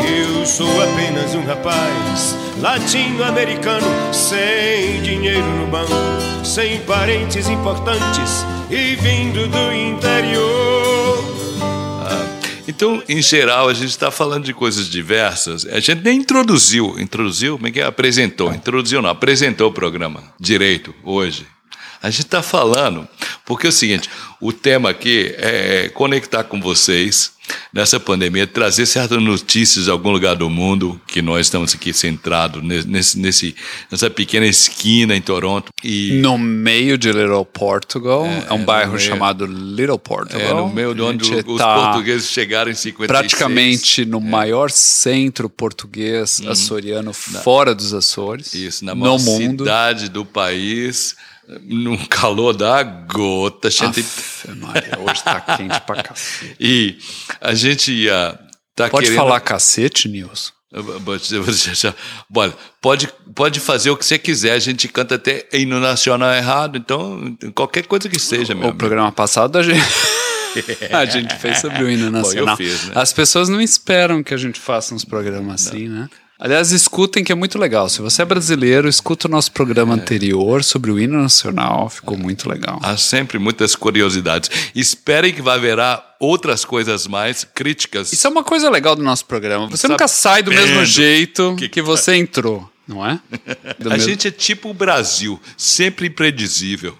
Eu 0.07 0.45
sou 0.45 0.81
apenas 0.81 1.35
um 1.35 1.43
rapaz 1.43 2.35
latino-americano, 2.59 3.87
sem 4.13 5.01
dinheiro 5.01 5.45
no 5.57 5.67
banco, 5.67 5.93
sem 6.43 6.79
parentes 6.81 7.49
importantes 7.49 8.45
e 8.69 8.95
vindo 8.95 9.47
do 9.47 9.73
interior. 9.73 10.91
Então, 12.67 13.03
em 13.09 13.21
geral, 13.21 13.67
a 13.67 13.73
gente 13.73 13.89
está 13.89 14.09
falando 14.09 14.45
de 14.45 14.53
coisas 14.53 14.87
diversas. 14.87 15.65
A 15.65 15.79
gente 15.79 16.03
nem 16.03 16.19
introduziu, 16.19 16.97
introduziu, 16.99 17.55
como 17.55 17.67
é 17.67 17.71
que 17.71 17.81
é? 17.81 17.83
Apresentou, 17.83 18.53
introduziu 18.53 19.01
não, 19.01 19.09
apresentou 19.09 19.69
o 19.69 19.73
programa 19.73 20.23
direito 20.39 20.93
hoje. 21.03 21.45
A 22.03 22.09
gente 22.09 22.23
está 22.25 22.41
falando, 22.41 23.07
porque 23.45 23.67
é 23.67 23.69
o 23.69 23.73
seguinte, 23.73 24.09
o 24.39 24.51
tema 24.51 24.89
aqui 24.89 25.35
é 25.37 25.89
conectar 25.93 26.43
com 26.43 26.59
vocês 26.59 27.31
nessa 27.73 27.99
pandemia, 27.99 28.47
trazer 28.47 28.85
certas 28.85 29.21
notícias 29.21 29.85
de 29.85 29.91
algum 29.91 30.09
lugar 30.09 30.35
do 30.35 30.49
mundo, 30.49 30.99
que 31.05 31.21
nós 31.21 31.45
estamos 31.47 31.75
aqui 31.75 31.93
centrados 31.93 32.63
nesse, 32.63 33.19
nesse, 33.19 33.55
nessa 33.91 34.09
pequena 34.09 34.45
esquina 34.47 35.15
em 35.15 35.21
Toronto. 35.21 35.71
E 35.83 36.13
No 36.21 36.37
meio 36.37 36.97
de 36.97 37.11
Little 37.11 37.45
Portugal, 37.45 38.25
é, 38.25 38.51
um 38.53 38.59
no 38.59 38.65
bairro 38.65 38.93
meio- 38.93 39.03
chamado 39.05 39.45
Little 39.45 39.99
Portugal. 39.99 40.41
é 40.41 40.53
no 40.53 40.69
meio 40.69 40.95
de 40.95 41.01
onde 41.01 41.23
os 41.35 41.57
tá 41.57 41.75
portugueses 41.75 42.29
chegaram 42.29 42.71
em 42.71 42.75
56. 42.75 43.07
praticamente 43.07 44.05
no 44.05 44.19
maior 44.21 44.71
centro 44.71 45.49
português 45.49 46.41
açoriano 46.47 47.13
fora 47.13 47.75
dos 47.75 47.93
Açores, 47.93 48.53
Uhum. 48.53 48.59
Isso, 48.61 48.85
na 48.85 48.95
no 48.95 49.01
maior 49.01 49.19
mundo. 49.19 49.63
cidade 49.63 50.09
do 50.09 50.23
país, 50.25 51.15
num 51.61 51.97
calor 52.05 52.53
da 52.53 52.81
gota. 52.83 53.69
Gente, 53.69 53.99
Aff, 53.99 54.51
Maria, 54.55 54.97
hoje 54.99 55.23
tá 55.23 55.41
quente 55.41 55.81
pra 55.81 56.03
cacete. 56.03 56.55
e 56.59 56.97
a 57.39 57.53
gente 57.53 57.91
ia 57.91 58.39
tá 58.75 58.89
Pode 58.89 59.05
querendo... 59.05 59.17
falar 59.17 59.39
cacete, 59.41 60.07
Nilson? 60.07 60.51
Olha, 62.33 62.53
pode, 62.81 63.09
pode 63.35 63.59
fazer 63.59 63.89
o 63.89 63.97
que 63.97 64.05
você 64.05 64.17
quiser, 64.17 64.53
a 64.53 64.59
gente 64.59 64.87
canta 64.87 65.15
até 65.15 65.45
hino 65.51 65.81
nacional 65.81 66.33
errado, 66.33 66.77
então 66.77 67.37
qualquer 67.53 67.85
coisa 67.85 68.07
que 68.07 68.17
seja, 68.17 68.53
meu 68.53 68.63
O 68.63 68.67
amigo. 68.67 68.77
programa 68.77 69.11
passado 69.11 69.57
a 69.57 69.63
gente... 69.63 69.81
a 70.91 71.05
gente 71.05 71.33
fez 71.35 71.59
sobre 71.59 71.83
o 71.83 71.89
hino 71.89 72.05
Bom, 72.05 72.11
nacional. 72.11 72.57
fiz, 72.57 72.85
né? 72.85 72.93
As 72.95 73.11
pessoas 73.13 73.49
não 73.49 73.61
esperam 73.61 74.23
que 74.23 74.33
a 74.33 74.37
gente 74.37 74.59
faça 74.59 74.93
uns 74.93 75.03
programas 75.05 75.67
assim, 75.67 75.87
né? 75.87 76.09
Aliás, 76.43 76.71
escutem 76.71 77.23
que 77.23 77.31
é 77.31 77.35
muito 77.35 77.59
legal. 77.59 77.87
Se 77.87 78.01
você 78.01 78.23
é 78.23 78.25
brasileiro, 78.25 78.89
escuta 78.89 79.27
o 79.27 79.31
nosso 79.31 79.51
programa 79.51 79.93
anterior 79.93 80.63
sobre 80.63 80.89
o 80.89 80.99
hino 80.99 81.21
nacional. 81.21 81.87
Ficou 81.87 82.17
muito 82.17 82.49
legal. 82.49 82.79
Há 82.81 82.97
sempre 82.97 83.37
muitas 83.37 83.75
curiosidades. 83.75 84.49
Esperem 84.73 85.31
que 85.35 85.41
vai 85.41 85.55
haverá 85.57 86.03
outras 86.19 86.65
coisas 86.65 87.05
mais 87.05 87.43
críticas. 87.43 88.11
Isso 88.11 88.25
é 88.25 88.29
uma 88.31 88.43
coisa 88.43 88.71
legal 88.71 88.95
do 88.95 89.03
nosso 89.03 89.23
programa. 89.25 89.67
Você 89.69 89.83
Sabe- 89.83 89.91
nunca 89.93 90.07
sai 90.07 90.41
do 90.41 90.49
mesmo 90.49 90.83
jeito 90.83 91.55
que- 91.59 91.69
que, 91.69 91.81
você 91.81 92.15
entrou, 92.15 92.67
não 92.87 93.05
é? 93.05 93.19
Do 93.77 93.89
a 93.89 93.93
mesmo- 93.93 94.09
gente 94.09 94.27
é 94.27 94.31
tipo 94.31 94.69
o 94.71 94.73
Brasil, 94.73 95.39
sempre 95.55 96.07
imprevisível. 96.07 96.97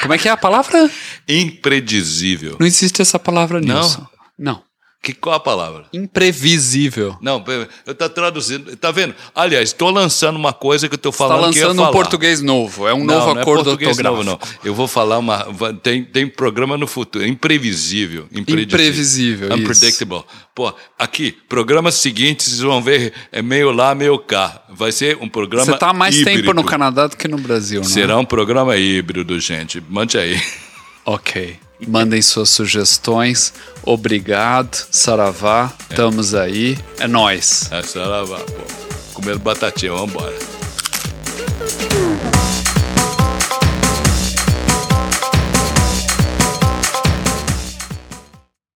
Como 0.00 0.14
é 0.14 0.18
que 0.18 0.26
é 0.28 0.30
a 0.30 0.36
palavra? 0.38 0.90
Imprevisível. 1.28 2.56
Não 2.58 2.66
existe 2.66 3.02
essa 3.02 3.18
palavra, 3.18 3.60
Não? 3.60 3.80
Nilson. 3.82 4.06
Não. 4.38 4.62
Que, 5.04 5.12
qual 5.12 5.36
a 5.36 5.40
palavra? 5.40 5.84
Imprevisível. 5.92 7.14
Não, 7.20 7.44
eu 7.86 7.94
tô 7.94 8.08
traduzindo. 8.08 8.74
Tá 8.74 8.90
vendo? 8.90 9.14
Aliás, 9.34 9.68
estou 9.68 9.90
lançando 9.90 10.36
uma 10.36 10.54
coisa 10.54 10.88
que 10.88 10.94
eu 10.94 10.98
tô 10.98 11.10
Tá 11.10 11.18
falando 11.18 11.52
que 11.52 11.58
eu 11.58 11.62
ia 11.62 11.68
lançando 11.68 11.88
um 11.90 11.92
português 11.92 12.40
novo. 12.40 12.88
É 12.88 12.94
um 12.94 13.04
Não, 13.04 13.14
novo 13.14 13.26
não 13.34 13.38
é 13.38 13.42
acordo 13.42 13.64
português 13.64 13.98
ortográfico. 13.98 14.24
novo, 14.24 14.40
não. 14.42 14.58
Eu 14.64 14.74
vou 14.74 14.88
falar 14.88 15.18
uma. 15.18 15.46
Tem, 15.82 16.02
tem 16.02 16.26
programa 16.26 16.78
no 16.78 16.86
futuro. 16.86 17.26
Imprevisível. 17.26 18.26
Imprevisível, 18.34 19.48
isso. 19.48 19.58
Unpredictable. 19.58 20.24
Pô, 20.54 20.72
aqui, 20.98 21.32
programa 21.50 21.92
seguinte, 21.92 22.42
vocês 22.44 22.60
vão 22.60 22.80
ver, 22.80 23.12
é 23.30 23.42
meio 23.42 23.72
lá, 23.72 23.94
meio 23.94 24.18
cá. 24.18 24.62
Vai 24.70 24.90
ser 24.90 25.18
um 25.20 25.28
programa. 25.28 25.66
Você 25.66 25.76
tá 25.76 25.90
há 25.90 25.92
mais 25.92 26.16
híbrido. 26.16 26.40
tempo 26.40 26.54
no 26.54 26.64
Canadá 26.64 27.08
do 27.08 27.16
que 27.16 27.28
no 27.28 27.36
Brasil, 27.36 27.82
não 27.82 27.88
é? 27.88 27.92
Será 27.92 28.18
um 28.18 28.24
programa 28.24 28.74
híbrido, 28.76 29.38
gente. 29.38 29.82
Mande 29.86 30.16
aí. 30.16 30.40
Ok. 31.04 31.58
Mandem 31.86 32.22
suas 32.22 32.50
sugestões. 32.50 33.52
Obrigado. 33.82 34.86
Saravá. 34.90 35.72
Estamos 35.90 36.34
aí. 36.34 36.78
É 36.98 37.06
nóis. 37.06 37.68
Essa 37.70 38.00
ela 38.00 38.24
vai, 38.24 38.42
pô. 38.42 38.62
Comendo 39.14 39.38
batatinha, 39.38 39.92
vambora. 39.92 40.53